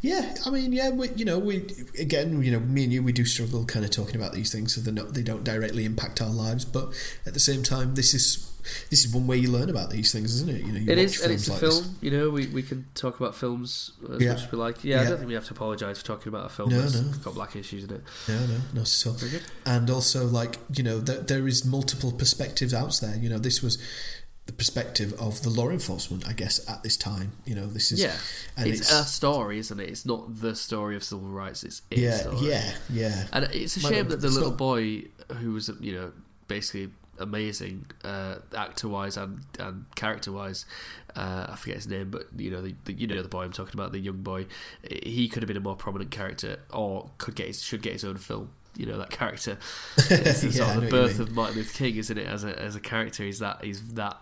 [0.00, 1.66] yeah, I mean, yeah, we, you know, we
[1.98, 4.74] again, you know, me and you, we do struggle kind of talking about these things,
[4.74, 6.88] so they're not they don't directly impact our lives, but
[7.26, 8.50] at the same time, this is
[8.90, 10.62] this is one way you learn about these things, isn't it?
[10.64, 11.72] You know, you It is, and it's a like film.
[11.82, 11.90] this.
[12.00, 14.32] You know, we, we can talk about films as Yeah.
[14.34, 14.82] much as we like.
[14.84, 16.94] Yeah, I don't think we have to apologise for talking about a film No, that's
[16.94, 17.12] no.
[17.22, 18.02] got black issues in it.
[18.28, 19.14] No, no, not at all.
[19.14, 19.42] Good.
[19.66, 23.62] and also like you know there, there is multiple perspectives out there you know this
[23.62, 23.78] was
[24.46, 28.02] the perspective of the law enforcement i guess at this time you know this is
[28.02, 28.14] Yeah,
[28.58, 29.88] and it's, it's, a story, isn't it?
[29.88, 31.64] It's not the story of civil rights.
[31.64, 32.48] It's a yeah story.
[32.48, 35.04] yeah yeah And it's a Might shame that the little not- boy
[35.38, 36.12] who was, you know,
[36.48, 40.66] basically amazing uh, actor wise and, and character wise.
[41.16, 43.52] Uh, I forget his name, but you know, the, the you know the boy I'm
[43.52, 44.46] talking about, the young boy.
[44.88, 48.04] He could have been a more prominent character, or could get his, should get his
[48.04, 48.50] own film.
[48.76, 49.58] You know that character.
[50.10, 52.26] It's the Yeah, sort of the birth of Martin Luther King, isn't it?
[52.26, 54.16] As a as a character, he's that he's that.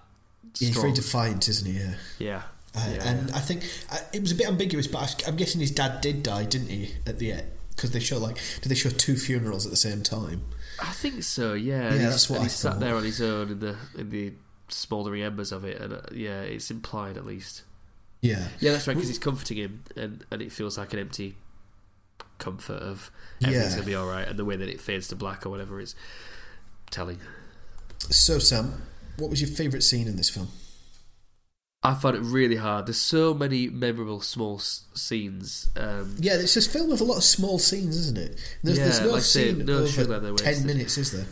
[0.58, 2.42] Yeah, he's very defiant isn't he yeah Yeah.
[2.76, 5.60] Uh, Yeah, and I think uh, it was a bit ambiguous, but I- I'm guessing
[5.60, 6.94] his dad did die, didn't he?
[7.06, 10.02] At the end, because they show like, did they show two funerals at the same
[10.02, 10.42] time?
[10.82, 11.54] I think so.
[11.54, 12.80] Yeah, Yeah, that's what I he sat thought.
[12.80, 14.32] there on his own in the in the
[14.68, 17.62] smouldering embers of it, and uh, yeah, it's implied at least.
[18.20, 21.34] Yeah, Yeah, that's right, because he's comforting him, and, and it feels like an empty
[22.38, 23.10] comfort of
[23.42, 23.76] everything's Yeah.
[23.76, 25.94] gonna be all right, and the way that it fades to black or whatever is
[26.90, 27.18] telling.
[28.10, 28.82] So Sam,
[29.18, 30.48] what was your favourite scene in this film?
[31.84, 32.86] I found it really hard.
[32.86, 35.68] There's so many memorable small s- scenes.
[35.76, 38.38] Um, Yeah, it's just film with a lot of small scenes, isn't it?
[38.62, 40.64] There's, Yeah, there's no like I say, scene no over ten wasted.
[40.66, 41.26] minutes, is there?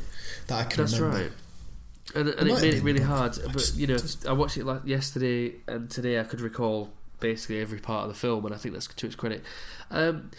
[0.49, 1.23] That I can that's remember.
[1.25, 1.33] right.
[2.17, 3.39] And, and might it made it really hard.
[3.45, 6.19] But just- you know, just- I watched it like yesterday and today.
[6.19, 6.91] I could recall
[7.21, 9.45] basically every part of the film, and I think that's to its credit.
[9.93, 10.31] Um,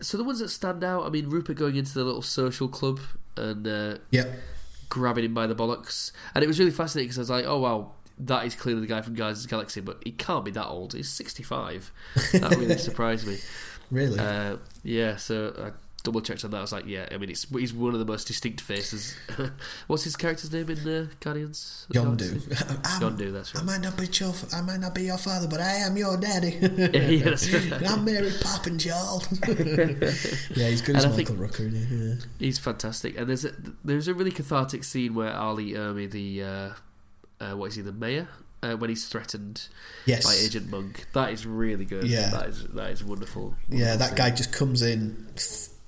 [0.00, 3.00] so the ones that stand out, I mean, Rupert going into the little social club
[3.36, 4.26] and uh, Yeah,
[4.88, 7.58] grabbing him by the bollocks, and it was really fascinating because I was like, oh
[7.58, 7.92] wow.
[8.20, 10.66] That is clearly the guy from Guardians of the Galaxy, but he can't be that
[10.66, 10.92] old.
[10.94, 11.90] He's sixty-five.
[12.32, 13.38] That really surprised me.
[13.90, 14.18] really.
[14.18, 15.70] Uh, yeah, so I
[16.04, 16.58] double checked on that.
[16.58, 19.14] I was like, yeah, I mean, it's he's one of the most distinct faces.
[19.88, 21.86] What's his character's name in uh, Guardians?
[21.90, 22.48] the Yondu.
[22.48, 22.76] Galaxy?
[22.84, 25.60] I'm- Yondu, that's I might not be your, I might not be your father, but
[25.60, 26.58] I am your daddy.
[26.60, 27.88] Yeah, yeah, that's right.
[27.90, 29.22] I'm Mary Poppins, y'all.
[29.46, 31.70] yeah, he's good as Michael Rooker.
[31.72, 32.24] Yeah.
[32.38, 33.52] He's fantastic, and there's a
[33.84, 35.54] there's a really cathartic scene where R.
[35.54, 36.70] Lee Ermey, the uh,
[37.40, 38.28] uh, what is he, the mayor,
[38.62, 39.68] uh, when he's threatened
[40.06, 40.24] Yes.
[40.24, 41.06] by Agent Monk.
[41.12, 42.04] That is really good.
[42.04, 42.30] Yeah.
[42.30, 43.54] that is that is wonderful.
[43.68, 45.26] Yeah, wonderful that guy just comes in,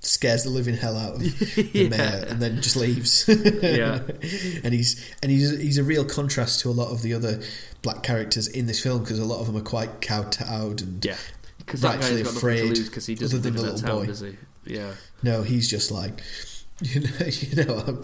[0.03, 1.21] scares the living hell out of
[1.55, 1.89] the Yeah.
[1.89, 3.25] mayor, and then just leaves.
[3.29, 4.01] Yeah.
[4.65, 7.41] and he's and he's he's a real contrast to a lot of the other
[7.83, 11.17] black characters in this film because a lot of them are quite kowtowed and Yeah,
[11.59, 14.07] because rightfully afraid, because he doesn't other than the little town, boy.
[14.07, 14.37] does he?
[14.67, 14.93] Yeah.
[15.23, 16.21] no, he's just like
[16.83, 18.01] you know, you know, I'm,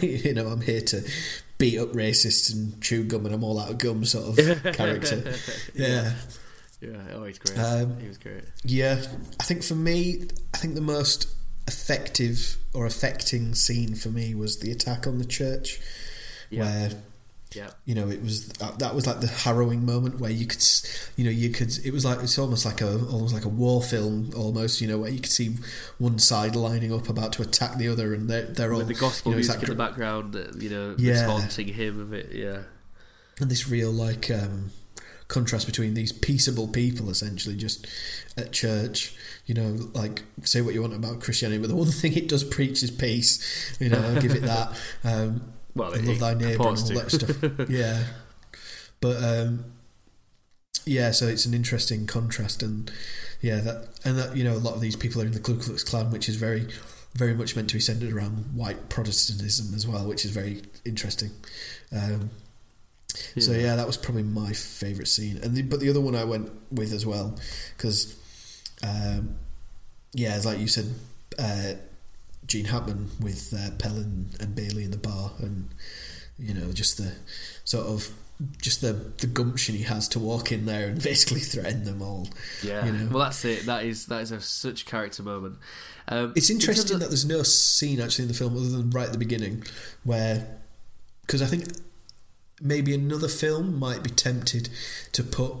[0.00, 1.02] you know, I'm here to
[1.62, 5.32] beat up racists and chew gum, and I'm all out of gum, sort of character.
[5.74, 6.12] Yeah,
[6.80, 7.56] Yeah, oh, he's great.
[7.58, 8.42] Um, he was great.
[8.64, 9.00] Yeah,
[9.38, 11.28] I think for me, I think the most
[11.68, 15.80] effective or affecting scene for me was the attack on the church,
[16.50, 16.62] Yeah.
[16.64, 16.90] where
[17.54, 20.62] Yeah, you know it was that, that was like the harrowing moment where you could
[21.16, 23.82] you know you could it was like it's almost like a almost like a war
[23.82, 25.56] film almost you know where you could see
[25.98, 29.32] one side lining up about to attack the other and they're they're all the gospel
[29.32, 31.26] you know, music like in the background, uh, you know, Yeah.
[31.26, 32.32] taunting him of it.
[32.32, 32.62] Yeah,
[33.40, 34.70] and this real like um,
[35.28, 37.86] contrast between these peaceable people essentially just
[38.36, 39.14] at church
[39.46, 42.44] you know like say what you want about christianity but the one thing it does
[42.44, 44.68] preach is peace you know i'll give it that
[45.04, 45.40] um,
[45.74, 47.68] well, it, love thy neighbour and all that stuff.
[47.70, 48.04] Yeah.
[49.00, 49.64] But um,
[50.84, 52.90] yeah so it's an interesting contrast and
[53.40, 55.56] yeah that and that you know a lot of these people are in the Ku
[55.56, 56.66] Klux Klan which is very
[57.14, 61.30] very much meant to be centered around white Protestantism as well which is very interesting.
[61.92, 62.30] Um,
[63.38, 65.38] so yeah, that was probably my favourite scene.
[65.42, 67.38] And the, but the other one I went with as well
[67.76, 68.16] because,
[68.82, 69.36] um,
[70.12, 70.86] yeah, as like you said,
[71.38, 71.74] uh,
[72.46, 75.70] Gene Hackman with uh, Pellin and Bailey in the bar, and
[76.38, 77.12] you know just the
[77.64, 78.10] sort of
[78.60, 82.28] just the the gumption he has to walk in there and basically threaten them all.
[82.62, 83.08] Yeah, you know.
[83.10, 83.66] well, that's it.
[83.66, 85.56] That is that is a such character moment.
[86.08, 89.12] Um, It's interesting that there's no scene actually in the film other than right at
[89.12, 89.62] the beginning
[90.02, 90.58] where
[91.22, 91.68] because I think
[92.60, 94.68] maybe another film might be tempted
[95.12, 95.54] to put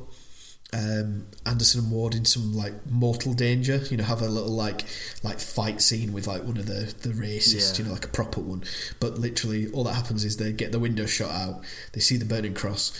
[0.74, 3.76] um, Anderson and Ward in some like mortal danger.
[3.90, 4.84] You know, have a little like
[5.22, 7.78] like fight scene with like one of the the racists.
[7.78, 7.84] Yeah.
[7.84, 8.64] You know, like a proper one.
[8.98, 11.62] But literally, all that happens is they get the window shot out.
[11.92, 12.92] They see the burning cross.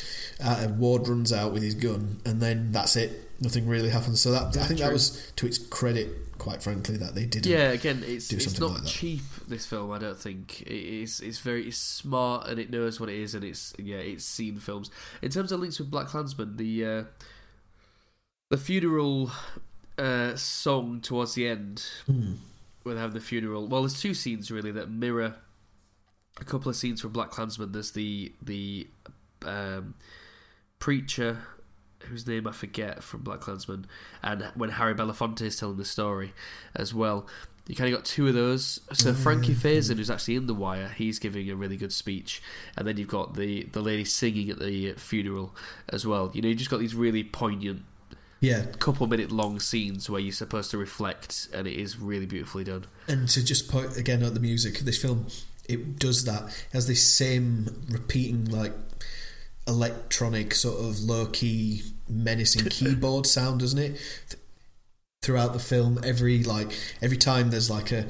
[0.42, 3.30] Uh, and Ward runs out with his gun, and then that's it.
[3.40, 4.20] Nothing really happens.
[4.20, 7.50] So that I think that was to its credit, quite frankly, that they didn't.
[7.50, 9.22] Yeah, again, it's it's not like cheap.
[9.48, 11.20] This film, I don't think it is.
[11.20, 14.58] It's very it's smart and it knows what it is, and it's yeah, it's seen
[14.58, 14.90] films.
[15.22, 17.04] In terms of links with BlacKkKlansman, the uh,
[18.52, 19.30] the funeral
[19.96, 22.34] uh, song towards the end, Hmm.
[22.82, 23.66] when they have the funeral.
[23.66, 25.36] Well, there's two scenes really that mirror
[26.38, 27.72] a couple of scenes from BlacKkKlansman.
[27.72, 28.88] There's the the
[29.46, 29.94] um,
[30.78, 31.38] preacher
[32.08, 33.84] whose name I forget from BlacKkKlansman,
[34.22, 36.32] and when Harry Belafonte is telling the story
[36.76, 37.26] as well.
[37.68, 38.80] You kind of got two of those.
[38.92, 42.42] So Frankie Faison, who's actually in The Wire, he's giving a really good speech,
[42.76, 45.54] and then you've got the the lady singing at the funeral
[45.88, 46.32] as well.
[46.34, 47.84] You know, you just got these really poignant
[48.42, 52.64] Yeah, couple minute long scenes where you're supposed to reflect, and it is really beautifully
[52.64, 52.86] done.
[53.06, 55.26] and to just point again at the music, this film
[55.68, 56.42] it does that.
[56.48, 58.72] It has this same repeating like
[59.68, 63.92] electronic sort of low key menacing keyboard sound, doesn't it?
[64.28, 64.42] Th-
[65.22, 68.08] Throughout the film, every like every time there's like a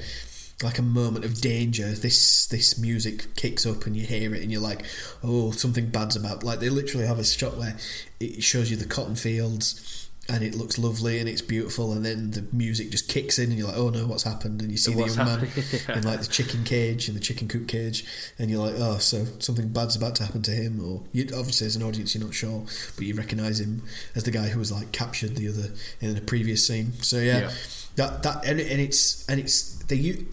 [0.63, 4.51] like a moment of danger, this this music kicks up and you hear it and
[4.51, 4.83] you're like,
[5.23, 6.43] oh, something bad's about.
[6.43, 7.77] Like they literally have a shot where
[8.19, 12.31] it shows you the cotton fields and it looks lovely and it's beautiful, and then
[12.31, 14.63] the music just kicks in and you're like, oh no, what's happened?
[14.63, 15.65] And you see the What's young man happening?
[15.97, 18.05] in like the chicken cage in the chicken coop cage,
[18.39, 21.67] and you're like, oh, so something bad's about to happen to him, or you obviously
[21.67, 22.65] as an audience you're not sure,
[22.97, 23.83] but you recognise him
[24.15, 26.93] as the guy who was like captured the other in a previous scene.
[27.03, 27.51] So yeah, Yeah.
[27.97, 30.25] that that and, and it's and it's they.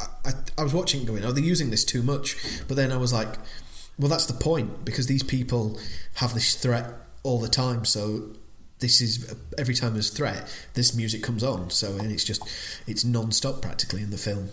[0.58, 2.38] I was watching going, oh, they're using this too much,
[2.68, 3.36] but then I was like,
[3.98, 5.80] well, that's the point because these people
[6.16, 8.30] have this threat all the time, so.
[8.80, 11.70] This is every time there's threat, this music comes on.
[11.70, 12.42] So and it's just
[12.88, 14.50] it's non-stop practically in the film.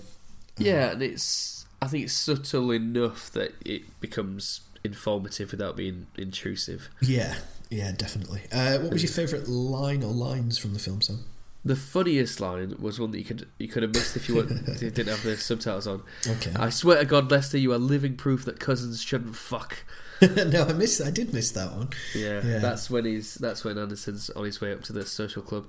[0.58, 6.88] Yeah, and it's I think it's subtle enough that it becomes informative without being intrusive.
[7.00, 7.36] Yeah,
[7.70, 8.42] yeah, definitely.
[8.50, 11.24] Uh, what was your favourite line or lines from the film, Sam?
[11.64, 14.50] The funniest line was one that you could you could have missed if you, weren't,
[14.68, 16.02] if you didn't have the subtitles on.
[16.26, 16.52] Okay.
[16.54, 19.84] I swear to God, Lester, you are living proof that cousins shouldn't fuck.
[20.46, 21.00] no, I missed.
[21.02, 21.90] I did miss that one.
[22.14, 22.58] Yeah, Yeah.
[22.58, 25.66] that's when he's that's when Anderson's on his way up to the social club,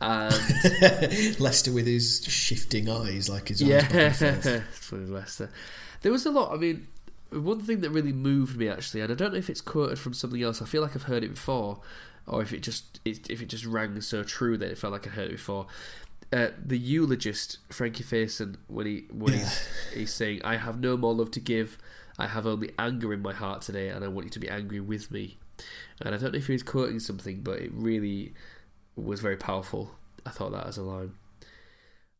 [0.00, 0.32] and
[1.40, 4.46] Lester with his shifting eyes, like his eyes yeah, back and forth.
[4.46, 5.50] it's funny, Lester.
[6.02, 6.52] There was a lot.
[6.52, 6.86] I mean,
[7.30, 10.14] one thing that really moved me actually, and I don't know if it's quoted from
[10.14, 10.62] something else.
[10.62, 11.80] I feel like I've heard it before,
[12.26, 15.06] or if it just it, if it just rang so true that it felt like
[15.06, 15.66] I heard it before.
[16.32, 19.38] Uh, the eulogist Frankie Faison when he when Yeah.
[19.40, 21.76] he's he's saying, "I have no more love to give.
[22.20, 24.80] I have only anger in my heart today, and I want you to be angry
[24.80, 25.38] with me."
[26.00, 28.34] And I don't know if he was quoting something, but it really
[28.96, 29.92] was very powerful.
[30.24, 31.12] I thought that as a line.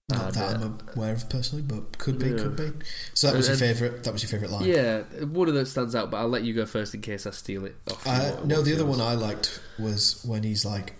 [0.09, 2.37] Not And, that uh, I'm aware of personally, but could be, Yeah.
[2.39, 2.73] could be.
[3.15, 4.03] So that was And- your favourite.
[4.03, 4.65] That was your favourite line.
[4.69, 7.31] Yeah, one of those stands out, but I'll let you go first in case I
[7.31, 7.77] steal it.
[7.91, 8.07] Off.
[8.07, 10.95] Uh, no, the other one I liked was when he's like,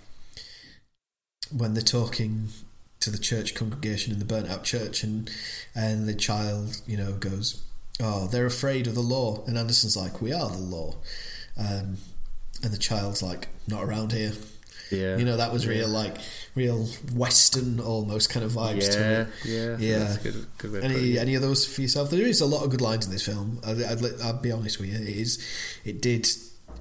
[1.51, 2.49] when they're talking
[3.01, 5.29] to the church congregation in the burnt out church, and
[5.75, 7.63] and the child, you know, goes,
[8.01, 10.97] "Oh, they're afraid of the law," and Anderson's like, "We are the law,"
[11.59, 11.99] um,
[12.63, 14.33] and the child's like, "Not around here."
[14.91, 15.17] Yeah.
[15.19, 16.17] You know, that was real, like,
[16.57, 19.29] real Western almost kind of vibes to Yeah, it.
[19.45, 19.99] yeah, Yeah.
[20.01, 22.11] That's a good, good Any any of those for yourself?
[22.11, 23.61] There is a lot of good lines in this film.
[23.65, 24.97] I'd, I'd, let- I'll be honest with you.
[24.97, 25.39] It is,
[25.85, 26.27] it did,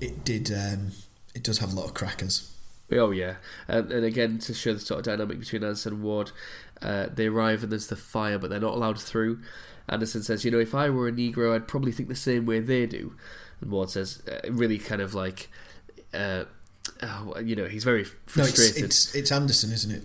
[0.02, 0.94] it did, um,
[1.36, 2.50] it does have a lot of crackers.
[2.92, 3.36] Oh yeah,
[3.68, 6.32] and, and again to show the sort of dynamic between Anderson and Ward,
[6.82, 9.38] uh, they arrive and there's the fire, but they're not allowed through.
[9.90, 12.60] Anderson says, "You know, if I were a Negro, I'd probably think the same way
[12.60, 13.14] they do."
[13.62, 15.50] And Ward says, uh, really kind of like,
[16.14, 16.46] uh,
[17.04, 18.84] oh, you know, he's very No, it's, frustrated.
[18.84, 20.04] it's it's Anderson, isn't it?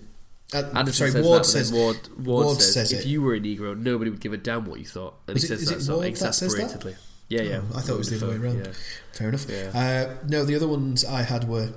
[0.53, 1.72] Uh, Anderson sorry, says Ward that, says.
[1.72, 4.64] Ward, Ward, Ward says, says if you were a Negro, nobody would give a damn
[4.66, 5.14] what you thought.
[5.28, 6.61] And Is he it- says that sort of Ward that says that?
[6.62, 6.97] exasperatedly.
[7.28, 7.61] Yeah, yeah.
[7.72, 8.59] Oh, I thought it was the other way around.
[8.66, 8.72] Yeah.
[9.12, 9.47] Fair enough.
[9.49, 9.70] Yeah.
[10.20, 11.70] Uh, no, the other ones I had were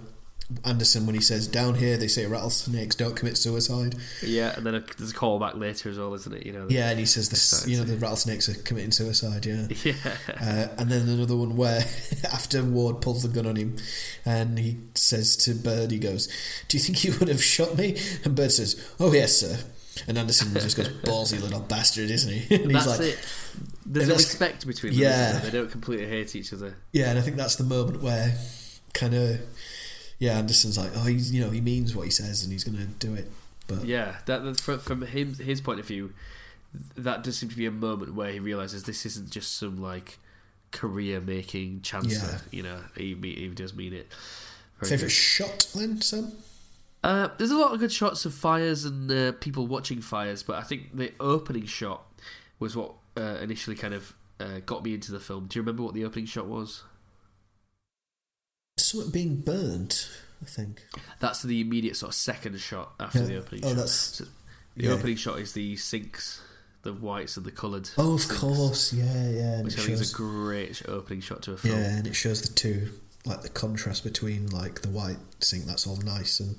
[0.64, 4.76] Anderson when he says, "Down here they say rattlesnakes don't commit suicide." Yeah, and then
[4.76, 6.46] a, there's a call back later as well, isn't it?
[6.46, 6.68] You know.
[6.70, 9.68] Yeah, and he says, this, "You know, the rattlesnakes are committing suicide." Yeah.
[9.84, 9.94] Yeah.
[10.30, 11.82] Uh, and then another one where
[12.34, 13.78] after Ward pulls the gun on him
[14.26, 16.28] and he says to Bird, he goes,
[16.68, 17.98] Do you think you would have shot me?
[18.24, 19.58] And Bird says, Oh, yes, sir.
[20.08, 22.56] And Anderson just goes, Ballsy little bastard, isn't he?
[22.56, 23.20] And he's That's like, it.
[23.86, 25.02] There's a respect between them.
[25.02, 25.40] Yeah.
[25.40, 26.78] They don't completely hate each other.
[26.92, 28.36] Yeah, and I think that's the moment where
[28.94, 29.40] kind of,
[30.20, 32.78] yeah, Anderson's like, Oh, he's, you know, he means what he says and he's going
[32.78, 33.30] to do it.
[33.68, 36.14] But Yeah, that, that from, from him his point of view,
[36.96, 40.20] that does seem to be a moment where he realizes this isn't just some like
[40.72, 42.14] career making chance.
[42.14, 42.40] Yeah.
[42.52, 44.08] You know, he he does mean it.
[44.80, 45.12] Very favourite good.
[45.12, 46.34] shot then, Sam?
[47.04, 50.58] Uh, there's a lot of good shots of fires and uh, people watching fires, but
[50.58, 52.04] I think the opening shot
[52.60, 55.46] was what uh, initially kind of uh, got me into the film.
[55.48, 56.84] Do you remember what the opening shot was?
[58.88, 60.10] Something being burnt,
[60.42, 60.86] I think.
[61.20, 63.26] That's the immediate sort of second shot after Yeah.
[63.26, 63.76] the opening Oh, shot.
[63.78, 63.92] that's.
[63.92, 64.26] So
[64.76, 64.92] the yeah.
[64.92, 66.40] opening shot is the sinks,
[66.84, 67.90] the whites and the coloured.
[67.98, 69.62] Oh, of sinks, course, yeah, yeah.
[69.62, 71.78] Which I think is a great opening shot to a film.
[71.78, 72.92] Yeah, and it shows the two,
[73.26, 75.66] like the contrast between like the white sink.
[75.66, 76.56] That's all nice and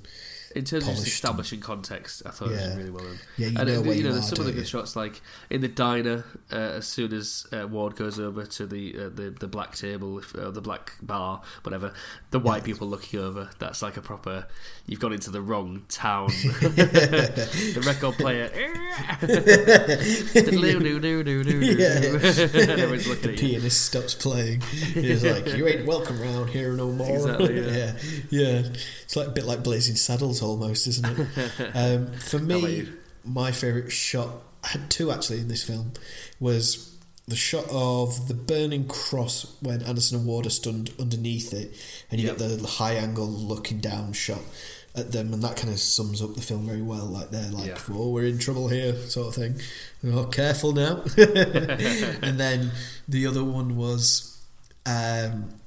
[0.58, 3.18] In terms of just establishing context, I thought it was really well done.
[3.36, 5.60] yeah, you and know uh, you know, there's some of the good shots, like in
[5.60, 9.46] the diner, uh, as soon as uh, Ward goes over to the uh, the the
[9.46, 11.94] black table, if, uh, the black bar, whatever,
[12.32, 13.50] the white people looking over.
[13.60, 14.48] That's like a proper.
[14.86, 16.26] You've gone into the wrong town.
[16.32, 18.50] the record player.
[21.78, 22.00] Yeah.
[23.28, 24.62] The pianist stops playing.
[24.62, 27.76] He's like, "You ain't welcome round here no more." Exactly, yeah.
[27.76, 27.92] yeah,
[28.30, 28.62] yeah.
[29.02, 31.28] It's like a bit like Blazing Saddles, almost, isn't it?
[31.74, 32.88] Um, for me,
[33.24, 34.30] my favourite shot
[34.64, 35.92] I had two actually in this film
[36.40, 36.96] was
[37.28, 41.74] the shot of the burning cross when Anderson and Ward are stood underneath it,
[42.10, 42.38] and you Yep.
[42.38, 44.40] get the high angle looking down shot
[44.96, 47.04] at them, and that kind of sums up the film very well.
[47.04, 47.78] Like they're like, Yeah.
[47.90, 49.60] "Oh, we're in trouble here," sort of thing.
[50.12, 51.02] Oh, careful now.
[51.16, 52.72] and then
[53.08, 54.38] the other one was
[54.86, 55.57] um,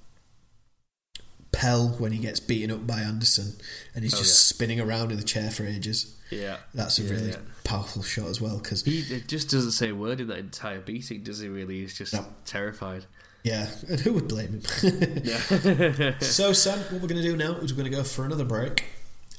[1.51, 3.53] Pell when he gets beaten up by Anderson,
[3.93, 4.55] and he's Oh, just yeah.
[4.55, 6.13] spinning around in the chair for ages.
[6.29, 6.57] Yeah.
[6.73, 7.37] That's a Yeah, really yeah.
[7.65, 10.79] powerful shot as well because He it just doesn't say a word in that entire
[10.79, 11.49] beating, does he?
[11.49, 12.25] Really, he's just No.
[12.45, 13.05] terrified.
[13.43, 15.21] yeah, and who would blame him?
[15.25, 16.17] Yeah.
[16.21, 18.45] so Sam, what we're going to do now is we're going to go for another
[18.45, 18.85] break.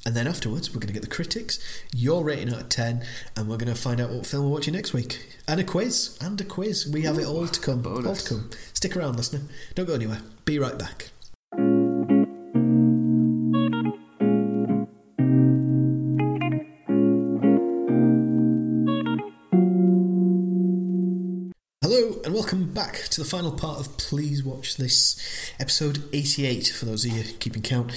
[0.05, 1.57] And then afterwards, we're going to get the critics,
[1.95, 3.05] your rating out of 10,
[3.37, 5.25] and we're going to find out what film we're watching next week.
[5.47, 6.17] And a quiz.
[6.19, 6.85] And a quiz.
[6.85, 7.87] We have it all to come.
[7.87, 8.49] All to come.
[8.73, 9.43] Stick around, listener.
[9.75, 10.19] Don't go anywhere.
[10.43, 11.11] Be right back.
[22.73, 27.23] Back to the final part of Please Watch This, episode 88, for those of you
[27.39, 27.91] keeping count.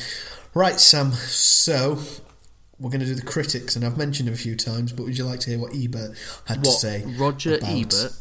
[0.55, 1.99] Right, Sam, so
[2.79, 5.16] we're going to do the critics, and I've mentioned him a few times, but would
[5.16, 6.16] you like to hear what Ebert
[6.47, 7.05] had to say?
[7.16, 8.12] Roger about- Ebert?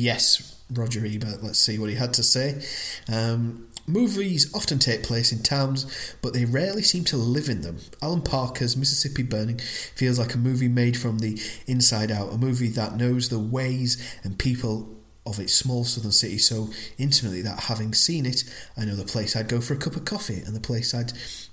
[0.00, 1.42] Yes, Roger Ebert.
[1.42, 2.62] Let's see what he had to say.
[3.12, 7.80] Um, movies often take place in towns, but they rarely seem to live in them.
[8.00, 12.68] Alan Parker's Mississippi Burning feels like a movie made from the inside out, a movie
[12.68, 14.88] that knows the ways and people
[15.26, 18.42] of its small southern city so intimately that having seen it,
[18.78, 21.12] I know the place I'd go for a cup of coffee and the place I'd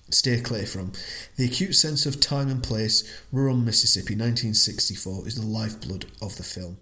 [0.09, 0.93] steer clear from.
[1.35, 6.43] The acute sense of time and place, rural Mississippi, 1964, is the lifeblood of the
[6.43, 6.77] film.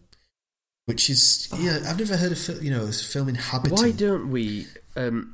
[0.86, 3.76] Which is, yeah, I've never heard of you know a film inhabiting.
[3.76, 5.34] Why don't we um,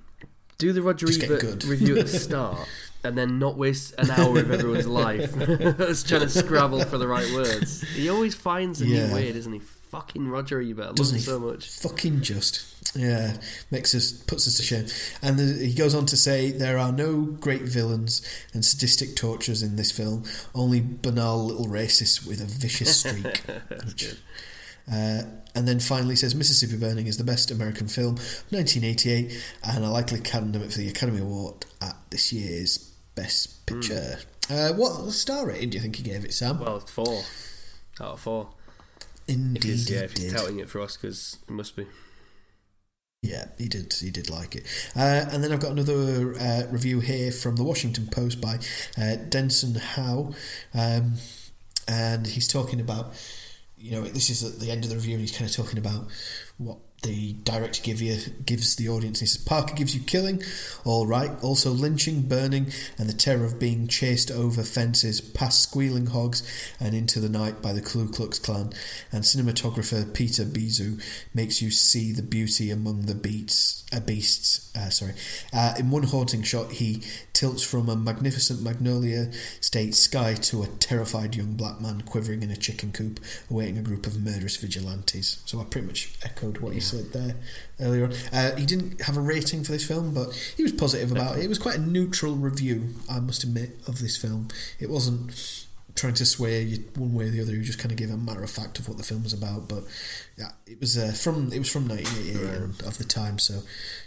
[0.58, 2.70] do the Roger Just Ebert review at the start
[3.04, 7.08] and then not waste an hour of everyone's life us trying to scrabble for the
[7.08, 7.82] right words?
[7.95, 9.08] He always finds a Yeah.
[9.08, 9.60] new way, doesn't he?
[9.60, 11.26] Fucking Roger Ebert, I love Doesn't him he?
[11.26, 11.68] so much.
[11.82, 12.95] Fucking just.
[12.95, 13.36] Yeah,
[13.72, 14.86] makes us puts us to shame.
[15.22, 18.22] And the, he goes on to say there are no great villains
[18.54, 20.24] and sadistic torturers in this film,
[20.56, 23.43] only banal little racists with a vicious streak.
[23.86, 24.16] which,
[24.90, 25.24] uh,
[25.54, 28.16] and then finally says Mississippi Burning is the best American film,
[28.50, 34.20] 1988, and a likely candidate for the Academy Award at this year's Best Picture.
[34.50, 36.60] Uh, what star rating do you think he gave it, Sam?
[36.60, 37.24] Well, four
[38.00, 38.50] out of four.
[39.28, 41.86] If Indeed, he's, yeah, if he's touting it for Oscars, it must be.
[43.22, 43.94] Yeah, he did.
[43.94, 44.66] He did like it.
[44.96, 48.56] Uh, and then I've got another uh, review here from the Washington Post by
[48.98, 50.34] uh, Desson Howe,
[50.74, 51.14] um,
[51.88, 53.14] and he's talking about,
[53.82, 55.80] you know, this is at the end of the review, and he's kind of talking
[55.80, 56.08] about
[56.58, 59.22] what the director give you, gives the audience.
[59.22, 60.43] He says Parker gives you killing,
[60.86, 61.32] all right.
[61.41, 66.43] Also lynching, burning, and the terror of being chased over fences, past squealing hogs,
[66.80, 68.72] and into the night by the Ku Klux Klan.
[69.12, 71.02] And cinematographer Peter Biziou
[71.34, 74.72] makes you see the beauty among the beats, uh, beasts.
[74.76, 75.14] Uh, sorry,
[75.54, 77.02] uh, in one haunting shot, he
[77.34, 82.52] tilts from a magnificent magnolia state sky to a terrified young black man quivering in
[82.52, 85.41] a chicken coop, awaiting a group of murderous vigilantes.
[85.45, 87.36] So I pretty much echoed what there
[87.80, 88.14] earlier on.
[88.32, 91.46] Uh, he didn't have a rating for this film, but he was positive about it.
[91.46, 94.50] It was quite a neutral review, I must admit, of this film.
[94.80, 97.52] It wasn't trying to sway you one way or the other.
[97.52, 99.68] He just kind of gave a matter of fact of what the film was about.
[99.68, 99.84] But
[100.38, 103.62] yeah, it was uh, from it was from 1988 and of the time, so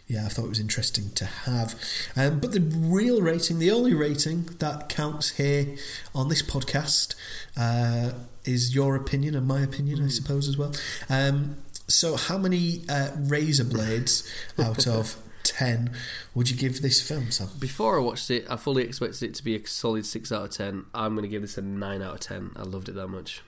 [0.07, 1.75] yeah, I thought it was interesting to have.
[2.17, 5.77] Um, but the real rating, the only rating that counts here
[6.15, 7.15] on this podcast,
[7.57, 8.13] uh,
[8.45, 10.75] is your opinion and my opinion, I suppose as well.
[11.09, 11.57] Um,
[11.87, 14.29] so, how many uh, razor blades
[14.59, 15.93] out of ten
[16.35, 17.49] would you give this film, Sam?
[17.59, 20.51] Before I watched it, I fully expected it to be a solid six out of
[20.51, 20.87] ten.
[20.95, 22.51] I'm going to give this a nine out of ten.
[22.57, 23.43] I loved it that much.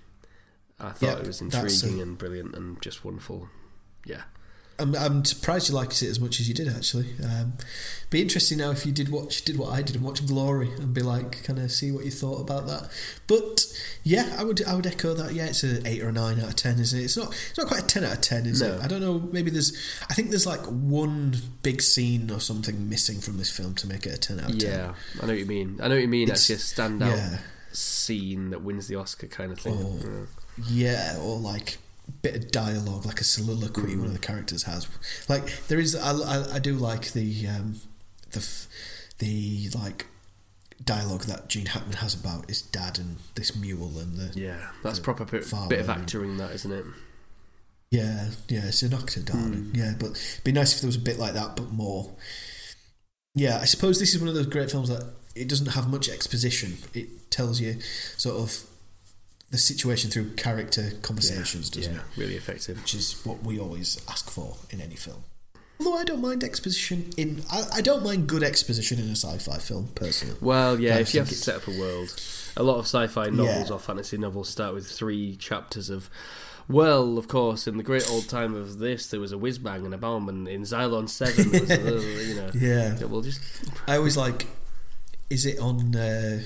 [0.78, 3.49] I thought Yep, it was intriguing a- and brilliant and just wonderful.
[4.05, 4.22] Yeah.
[4.79, 6.68] I'm, I'm surprised you liked it as much as you did.
[6.68, 7.55] Actually, um,
[8.11, 10.93] be interesting now if you did watch did what I did and watch Glory and
[10.93, 12.91] be like, kind of see what you thought about that.
[13.27, 13.64] But
[14.05, 15.33] yeah, I would I would echo that.
[15.35, 17.05] Yeah, it's a eight or a nine out of ten, isn't it?
[17.05, 18.74] It's not it's not quite a ten out of ten, is No.
[18.74, 18.83] it?
[18.83, 19.18] I don't know.
[19.33, 19.72] Maybe there's
[20.11, 24.07] I think there's like one big scene or something missing from this film to make
[24.07, 24.70] it a ten out of ten.
[24.70, 25.79] Yeah, I know what you mean.
[25.83, 26.29] I know what you mean.
[26.29, 27.39] It's- Actually, a standout yeah.
[27.72, 29.74] scene that wins the Oscar kind of thing.
[29.74, 30.01] Oh.
[30.03, 30.27] Yeah.
[30.68, 31.77] Yeah, or like
[32.22, 34.86] bit of dialogue, like a soliloquy one of the characters has.
[35.28, 37.80] Like there is, I, I, I do like the um,
[38.32, 38.46] the
[39.18, 40.07] the like
[40.84, 44.98] dialogue that Gene Hackman has about his dad and this mule and the Yeah, that's
[44.98, 46.84] the proper bit, bit of acting, that isn't it?
[47.88, 51.00] yeah yeah it's an actor darling yeah but it'd be nice if there was a
[51.00, 52.11] bit like that but more
[53.36, 56.09] yeah I suppose this is one of those great films that it doesn't have much
[56.09, 57.80] exposition it tells you
[58.16, 58.65] sort of
[59.51, 62.78] the situation through character conversations doesn't yeah, it really effective.
[62.80, 65.22] which is what we always ask for in any film.
[65.78, 69.59] Although I don't mind exposition in, I, I don't mind good exposition in a sci-fi
[69.59, 70.36] film personally.
[70.40, 72.18] Well, yeah, I if you have to set up a world,
[72.57, 73.74] a lot of sci-fi novels Yeah.
[73.76, 76.09] or fantasy novels start with three chapters of.
[76.68, 79.84] Well, of course, in the great old time of this, there was a whiz bang
[79.84, 83.20] and a bomb, and in Xylon Seven, there was a, you know, Yeah, yeah, well,
[83.20, 83.40] just
[83.86, 84.47] I always like.
[85.30, 86.40] Is it on uh,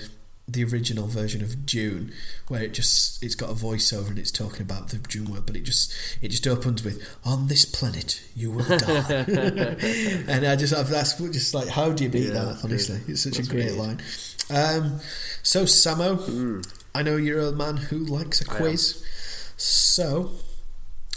[0.53, 2.13] the original version of Dune
[2.49, 5.57] where it just it's got a voiceover and it's talking about the Dune world, but
[5.57, 5.93] it just
[6.23, 9.25] it just opens with "On this planet you will die,"
[10.29, 12.61] and I just that's just like how do you beat Yeah, that?
[12.65, 13.11] Honestly, good.
[13.11, 14.01] it's such That's a great really line.
[14.51, 15.01] Um,
[15.43, 19.05] so Samo, I know you're a man who likes a quiz,
[19.57, 20.33] so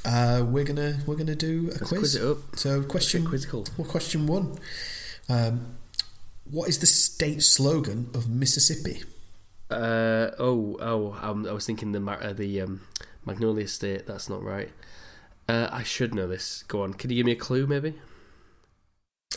[0.05, 2.17] uh, we're gonna we're gonna do a let's quiz.
[2.19, 2.37] quiz.
[2.61, 3.65] So question Quizzical.
[3.77, 4.57] well, question one.
[5.29, 5.77] Um,
[6.45, 9.01] what is the state slogan of Mississippi?
[9.73, 12.81] Uh, oh, oh, um, I was thinking the uh, the um,
[13.25, 14.05] Magnolia State.
[14.07, 14.69] That's not right.
[15.49, 16.63] Uh, I should know this.
[16.67, 16.93] Go on.
[16.93, 17.93] Can you give me a clue, maybe?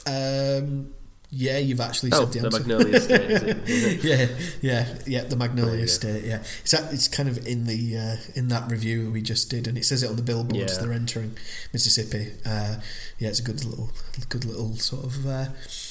[0.07, 0.95] Um,
[1.31, 2.59] yeah, you've actually Oh, said the the answer.
[2.61, 3.31] Magnolia State.
[3.31, 3.43] Is
[3.85, 4.05] it?
[4.05, 4.29] yeah,
[4.61, 5.25] yeah, yeah.
[5.25, 5.87] The Magnolia go.
[5.87, 6.25] State.
[6.25, 9.67] Yeah, it's a- it's kind of in the uh, in that review we just did,
[9.67, 10.75] and it says it on the billboards.
[10.75, 10.81] Yeah.
[10.85, 11.37] They're entering
[11.73, 12.33] Mississippi.
[12.45, 12.77] Uh,
[13.19, 13.91] yeah, it's a good little,
[14.29, 15.27] good little sort of.
[15.27, 15.47] Uh,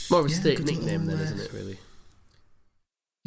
[0.10, 1.52] More of a Yeah, state nickname, little, then, uh, isn't it?
[1.54, 1.78] Really?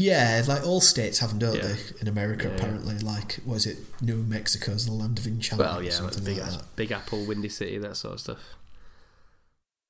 [0.01, 1.67] Yeah, like all states have them, don't Yeah.
[1.75, 1.77] they?
[2.01, 5.71] In America, Yeah, apparently, like was it New Mexico's the land of enchantment?
[5.71, 6.77] Well, yeah, like something Big, like that.
[6.77, 8.39] Big Apple, Windy City, that sort of stuff.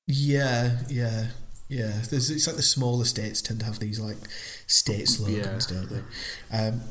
[0.07, 1.27] Yeah, yeah,
[1.67, 2.01] yeah.
[2.09, 4.17] There's it's like the smaller states tend to have these like
[4.65, 6.57] state slogans, Yeah, don't they?
[6.57, 6.81] Um,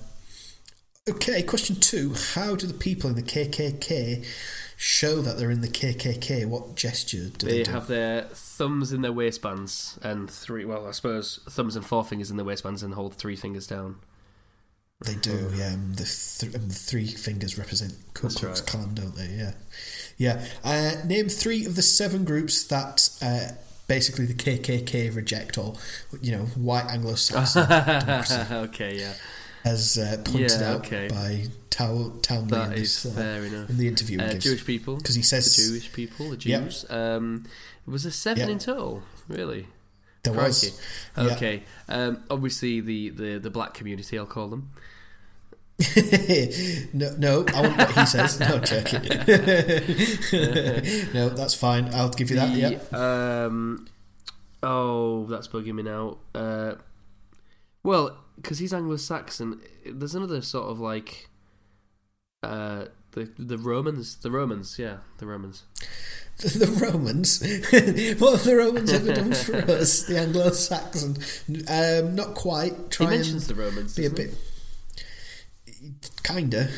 [1.11, 4.25] okay, question two: How do the people in the KKK
[4.77, 6.47] show that they're in the KKK?
[6.47, 7.71] What gesture do they, They do?
[7.73, 10.65] have their thumbs in their waistbands and three.
[10.65, 13.97] Well, I suppose thumbs and four fingers in their waistbands and hold three fingers down.
[15.05, 15.77] They do, yeah.
[15.95, 16.03] The,
[16.39, 18.67] th- the three fingers represent Ku Klux right.
[18.69, 19.29] Klan, don't they?
[19.29, 19.53] Yeah,
[20.17, 20.45] Yeah.
[20.65, 23.53] Uh, name three of the seven groups that uh,
[23.87, 25.75] basically the KKK reject, or
[26.21, 29.15] you know, white Anglo-Saxon democracy, okay, yeah,
[29.65, 33.71] as uh, pointed Yeah, out by Tow- Townley that in, is this, uh, fair enough.
[33.71, 34.21] in the interview.
[34.21, 34.35] Uh.
[34.35, 36.63] Jewish people, because he says the Jewish people, the Yep.
[36.65, 36.85] Jews.
[36.91, 37.45] Um,
[37.87, 38.49] was there seven Yep.
[38.51, 39.03] in total?
[39.29, 39.67] Really?
[40.25, 40.79] there was.
[41.15, 41.29] Crikey.
[41.29, 41.35] Yeah.
[41.37, 41.63] Okay.
[41.89, 44.71] Um, obviously, the, the, the black community, I'll call them.
[46.93, 48.41] no, no, I want what he says.
[48.41, 49.03] No, joking.
[51.15, 51.89] no, that's fine.
[51.95, 52.53] I'll give you that.
[52.53, 53.45] The, Yeah.
[53.45, 53.87] Um,
[54.63, 56.19] oh, that's bugging me now.
[56.35, 56.75] Uh,
[57.85, 61.29] well, because he's Anglo-Saxon, there's another sort of like
[62.43, 64.17] uh, the the Romans.
[64.17, 65.65] The Romans, yeah, the Romans.
[66.39, 67.41] The Romans.
[68.21, 70.05] what have the Romans ever done for us?
[70.05, 71.17] The Anglo-Saxon.
[71.69, 72.93] Um, not quite.
[72.93, 73.97] Try he mentions the Romans.
[73.97, 74.37] be a bit.
[76.23, 76.69] Kinda.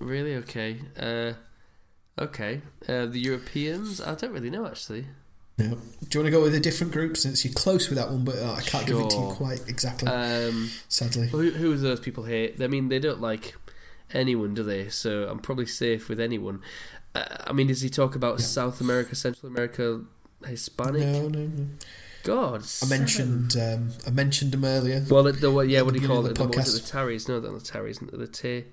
[0.00, 0.34] Really?
[0.34, 0.80] Okay.
[0.98, 1.34] Uh,
[2.18, 2.60] okay.
[2.88, 4.00] Uh, the Europeans?
[4.00, 5.06] I don't really know actually.
[5.58, 5.64] No.
[5.64, 8.24] Do you want to go with a different group since you're close with that one,
[8.24, 10.08] but uh, I can't give it to you quite exactly.
[10.08, 11.28] Um, sadly.
[11.28, 12.52] who, who are those people here?
[12.60, 13.56] I mean, they don't like
[14.14, 14.88] anyone, do they?
[14.88, 16.62] So I'm probably safe with anyone.
[17.14, 18.44] Uh, I mean, does he talk about Yeah.
[18.46, 20.02] South America, Central America,
[20.46, 21.02] Hispanic?
[21.02, 21.66] No, no, no.
[22.22, 22.98] God, I seven.
[22.98, 23.56] mentioned.
[23.56, 25.04] Um, I mentioned them earlier.
[25.10, 26.28] Well, the, the yeah, what do you call it?
[26.28, 26.82] The, the what was it?
[26.82, 26.84] podcast.
[26.86, 27.28] The Tarries?
[27.28, 27.98] No, not the Tarries.
[27.98, 28.64] The T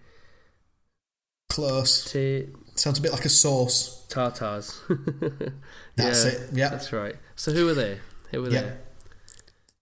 [1.50, 2.12] Close.
[2.12, 4.06] T Sounds a bit like a sauce.
[4.10, 4.82] Tartars.
[5.96, 6.50] That's yeah, it.
[6.54, 6.70] Yeah.
[6.70, 7.16] That's right.
[7.36, 8.00] So who were they?
[8.32, 8.62] Who are Yeah.
[8.62, 8.74] they?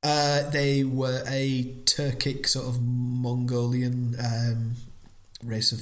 [0.06, 4.74] Uh, they were a Turkic sort of Mongolian um,
[5.44, 5.82] race of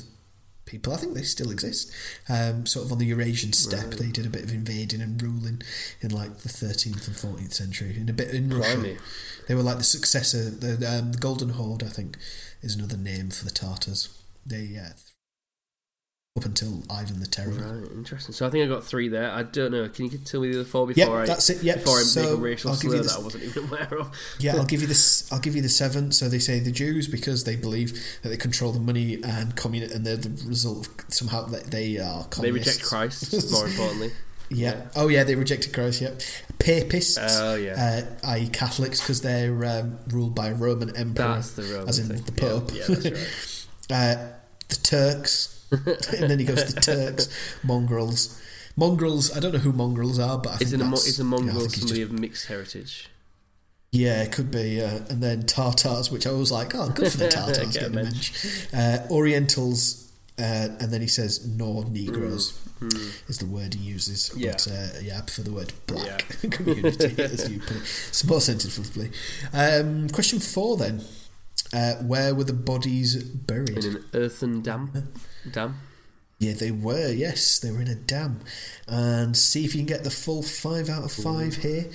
[0.66, 0.94] people.
[0.94, 1.92] I think they still exist.
[2.30, 3.98] Um, sort of on the Eurasian steppe, Right.
[3.98, 5.62] they did a bit of invading and ruling
[6.02, 7.98] in like the 13th and 14th century.
[8.00, 8.98] In a bit in Russia, Blimey.
[9.48, 10.50] they were like the successor.
[10.52, 12.18] The, um, the Golden Horde, I think,
[12.62, 14.10] is another name for the Tartars.
[14.46, 14.90] They uh,
[16.38, 17.62] up until Ivan the Terrible.
[17.62, 18.34] Right, interesting.
[18.34, 19.30] So I think I got three there.
[19.32, 19.90] I don't know.
[19.90, 21.62] Can you tell me the other four Yep, before I that's it.
[21.62, 21.80] Yep.
[21.80, 23.18] before I so make a racial slur you that.
[23.18, 24.16] I wasn't even aware of?
[24.40, 25.30] Yeah, I'll give you this.
[25.32, 26.14] I'll give you the seven.
[26.14, 29.94] So they say the Jews because they believe that they control the money and communist,
[29.94, 32.24] and they're the result of somehow that they are.
[32.26, 32.40] Communists.
[32.40, 33.52] They reject Christ.
[33.52, 34.12] More importantly.
[34.50, 34.70] Yeah.
[34.76, 34.88] Yeah.
[34.96, 36.02] Oh yeah, they rejected Christ.
[36.02, 36.12] Yeah.
[36.60, 37.18] Papists.
[37.20, 38.06] Oh yeah.
[38.24, 42.00] Uh, i.e., Catholics, because they're um, ruled by a Roman emperor, That's the Roman as
[42.00, 42.22] in thing.
[42.24, 42.72] the Pope.
[42.74, 44.18] Yeah, yeah that's right.
[44.18, 44.28] uh,
[44.70, 47.30] the Turks, and then he goes to Turks,
[47.64, 48.42] mongrels.
[48.76, 49.36] Mongrels.
[49.36, 51.40] I don't know who mongrels are, but I think Is, it a, is a yeah,
[51.40, 53.10] think he's somebody just- of mixed heritage?
[53.94, 54.82] Yeah, it could be.
[54.82, 58.04] Uh, and then Tartars, which I was like, oh, good for the Tartars getting a
[58.04, 58.66] mensch.
[58.74, 60.10] Uh, Orientals,
[60.40, 62.58] uh, and then he says nor Negroes
[63.28, 64.32] is the word he uses.
[64.36, 64.52] Yeah.
[64.54, 67.82] But uh, yeah, I prefer the word black community, as you put it.
[67.82, 69.12] It's more sensitively.
[69.54, 71.02] Um, question four then.
[71.74, 73.86] Uh, where were the bodies buried?
[73.86, 75.14] In an earthen dam.
[75.50, 75.80] Dam.
[76.42, 77.12] Yeah, they were.
[77.12, 78.40] Yes, they were in a dam.
[78.88, 81.86] And see if you can get the full five out of five here.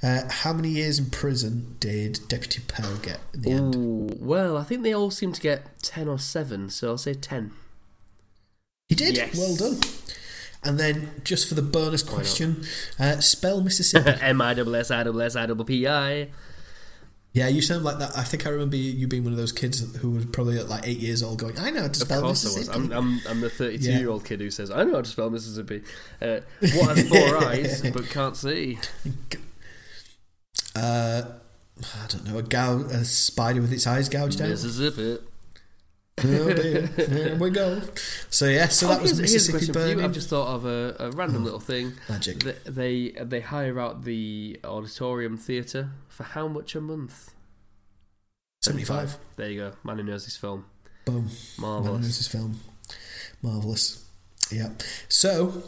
[0.00, 3.74] Uh, how many years in prison did Deputy Pell get in the end?
[3.74, 7.14] Ooh, well, I think they all seem to get ten or seven, so I'll say
[7.14, 7.50] ten.
[8.88, 9.16] He did.
[9.16, 9.36] Yes.
[9.36, 9.80] Well done.
[10.62, 12.64] And then, just for the bonus question,
[13.00, 14.12] uh, spell Mississippi.
[14.20, 16.28] M I double S I double S I double P I.
[17.36, 18.16] yeah, you sound like that.
[18.16, 20.86] I think I remember you being one of those kids who was probably at like
[20.86, 22.56] eight years old, going, "I know how to Of spell course I was.
[22.68, 23.98] Mississippi." I'm, I'm, I'm the 32 Yeah.
[23.98, 25.82] year old kid who says, I know how to spell Mississippi.
[26.22, 26.40] Uh,
[26.74, 28.78] what has four eyes but can't see?
[30.74, 31.22] Uh,
[31.82, 32.38] I don't know.
[32.38, 34.48] A, gou- a spider with its eyes gouged out.
[34.50, 35.18] Mississippi.
[36.24, 36.80] Oh dear.
[36.82, 37.80] There we go.
[38.30, 39.86] So yeah, so that Oh, was here's a Mississippi question for you.
[39.94, 40.04] burning.
[40.04, 41.92] I've just thought of a, a random oh, little thing.
[42.08, 42.40] Magic.
[42.40, 47.32] Th- They they hire out the auditorium theatre for how much a month?
[48.62, 49.16] Seventy-five.
[49.36, 49.72] There you go.
[49.84, 50.64] Man who knows his film.
[51.04, 51.28] Boom.
[51.58, 51.58] Marvelous.
[51.58, 52.60] Man who knows This film.
[53.42, 54.04] Marvelous.
[54.50, 54.70] Yeah.
[55.08, 55.62] So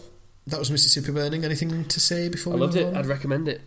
[0.46, 1.44] that was Mississippi Burning.
[1.44, 2.88] Anything to say before I we loved move it.
[2.88, 2.96] on?
[2.96, 3.60] I'd recommend it.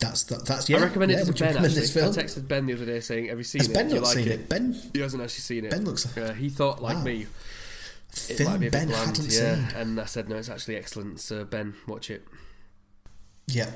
[0.00, 0.78] That's that, that's yeah.
[0.78, 1.42] I recommend yeah, it to Ben.
[1.48, 2.06] recommend Actually, this film?
[2.06, 3.74] I texted Ben the other day saying, "Have you seen Has it?
[3.74, 4.48] Ben Do you like seen it?" it?
[4.48, 5.70] Ben He hasn't actually seen it.
[5.70, 7.04] Ben looks like Uh, he thought like Wow.
[7.04, 7.26] me.
[8.12, 9.68] It film might be a Ben bit bland, hadn't yeah.
[9.68, 9.76] seen.
[9.76, 11.20] And I said, no, it's actually excellent.
[11.20, 12.26] So Ben, watch it.
[13.46, 13.70] Yeah,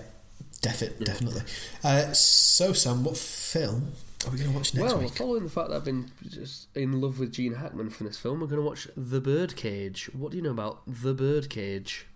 [0.62, 1.04] defi- Yeah.
[1.04, 1.42] definitely.
[1.84, 3.92] Uh, so Sam, what film
[4.26, 5.12] are we going to watch next well, week?
[5.14, 8.40] following the fact that I've been just in love with Gene Hackman from this film,
[8.40, 10.06] we're going to watch The Birdcage.
[10.14, 12.06] What do you know about The Birdcage?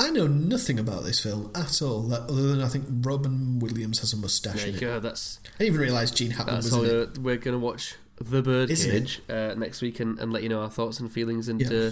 [0.00, 3.98] I know nothing about this film at all, that- other than I think Robin Williams
[4.00, 5.00] has a mustache There you it.
[5.00, 7.18] That's I didn't even realise Gene Hackman was in it.
[7.18, 10.70] we're, going to watch The Birdcage uh, next week and, and let you know our
[10.70, 11.68] thoughts and feelings and Yeah.
[11.88, 11.90] uh,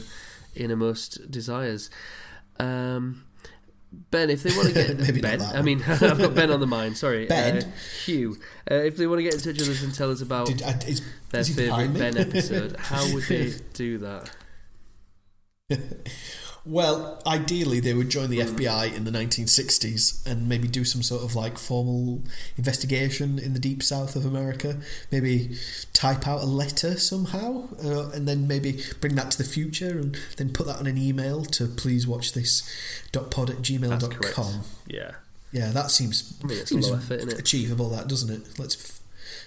[0.55, 1.91] innermost desires.
[2.59, 3.25] Um,
[4.11, 6.67] Ben, if they want to get Maybe Ben, I mean, I've got Ben on the
[6.67, 6.97] mind.
[6.99, 7.63] Sorry, Ben?
[7.65, 7.71] uh,
[8.05, 8.37] Hugh.
[8.71, 10.63] Uh, if they want to get in touch with us and tell us about Did,
[10.63, 11.95] uh, is, their is favourite?
[11.95, 14.31] Ben episode, how would they do that?
[16.69, 21.23] Well, ideally, they would join the FBI in the 1960s and maybe do some sort
[21.25, 22.21] of like formal
[22.59, 24.77] investigation in the deep south of America.
[25.11, 25.57] Maybe
[25.95, 30.19] type out a letter somehow, uh, and then maybe bring that to the future and
[30.37, 32.71] then put that on an email to please watch this
[33.13, 34.61] dot pod at gmail.com.
[34.87, 35.13] Yeah.
[35.51, 38.59] Yeah, that seems, I mean, seems effort, achievable, that doesn't it?
[38.59, 38.75] Let's.
[38.77, 39.01] F-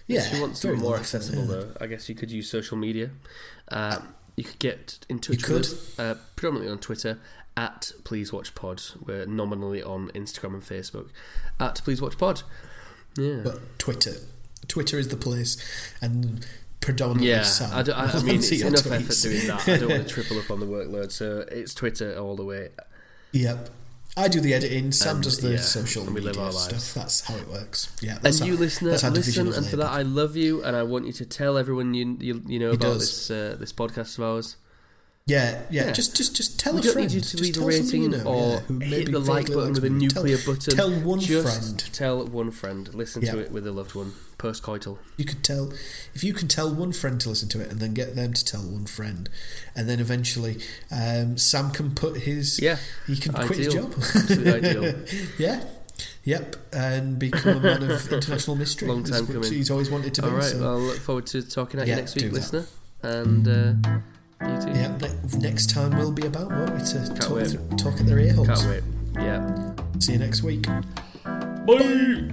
[0.07, 1.47] yeah, if you want something more accessible, yeah.
[1.47, 3.11] though, I guess you could use social media.
[3.67, 3.99] Uh,
[4.41, 7.19] you could get in touch You with us, uh, predominantly on Twitter,
[7.57, 8.81] at Please Watch Pod.
[9.05, 11.09] We're nominally on Instagram and Facebook,
[11.59, 12.43] at Please Watch Pod.
[13.17, 13.41] Yeah.
[13.43, 14.13] But Twitter,
[14.67, 15.57] Twitter is the place,
[16.01, 16.45] and
[16.79, 17.69] predominantly yeah, Sam.
[17.73, 18.91] I, don't- I, I mean, it's enough tweets.
[19.01, 19.67] effort doing that.
[19.67, 22.69] I don't want to triple up on the workload, so it's Twitter all the way.
[23.33, 23.69] Yep.
[24.17, 24.91] I do the editing.
[24.91, 26.83] Sam And, does the yeah, social and we live media our lives.
[26.83, 26.93] stuff.
[27.03, 27.89] That's how it works.
[28.01, 28.19] Yeah.
[28.23, 29.89] And you, listener, listen, and for that.
[29.89, 32.75] I love you, and I want you to tell everyone you you, you know He
[32.75, 33.27] about does.
[33.27, 34.57] this uh, this podcast of ours.
[35.27, 35.91] Yeah, yeah, yeah.
[35.91, 37.07] Just, just, just tell we a don't friend.
[37.07, 39.19] need you to Just leave a rating you know, or yeah, who hit maybe the
[39.19, 40.75] like button with a nuclear tell, button.
[40.75, 41.93] Tell one Just friend.
[41.93, 42.93] tell one friend.
[42.93, 43.31] Listen Yeah.
[43.33, 44.13] to it with a loved one.
[44.37, 44.97] Postcoital.
[45.17, 45.71] You could tell
[46.15, 48.43] if you can tell one friend to listen to it, and then get them to
[48.43, 49.29] tell one friend,
[49.75, 50.57] and then eventually
[50.91, 53.93] um, Sam can put his Yeah, he can quit his job.
[54.31, 54.95] Ideal.
[55.37, 55.63] yeah.
[56.23, 58.87] Yep, and become a man of international mystery.
[58.87, 59.43] Long time coming.
[59.51, 60.27] He's always wanted to be.
[60.27, 60.43] All right.
[60.43, 62.65] so- Well, I look forward to talking at Yeah, you next week, listener.
[63.03, 63.99] And uh,
[64.49, 64.79] you too.
[64.79, 67.47] Yeah, ne- next time will be about what we to talk, wait.
[67.49, 68.47] th- talk at their ear holes.
[68.47, 68.83] Can't wait.
[69.15, 69.73] Yeah.
[69.99, 70.65] See you next week.
[71.23, 72.31] Bye.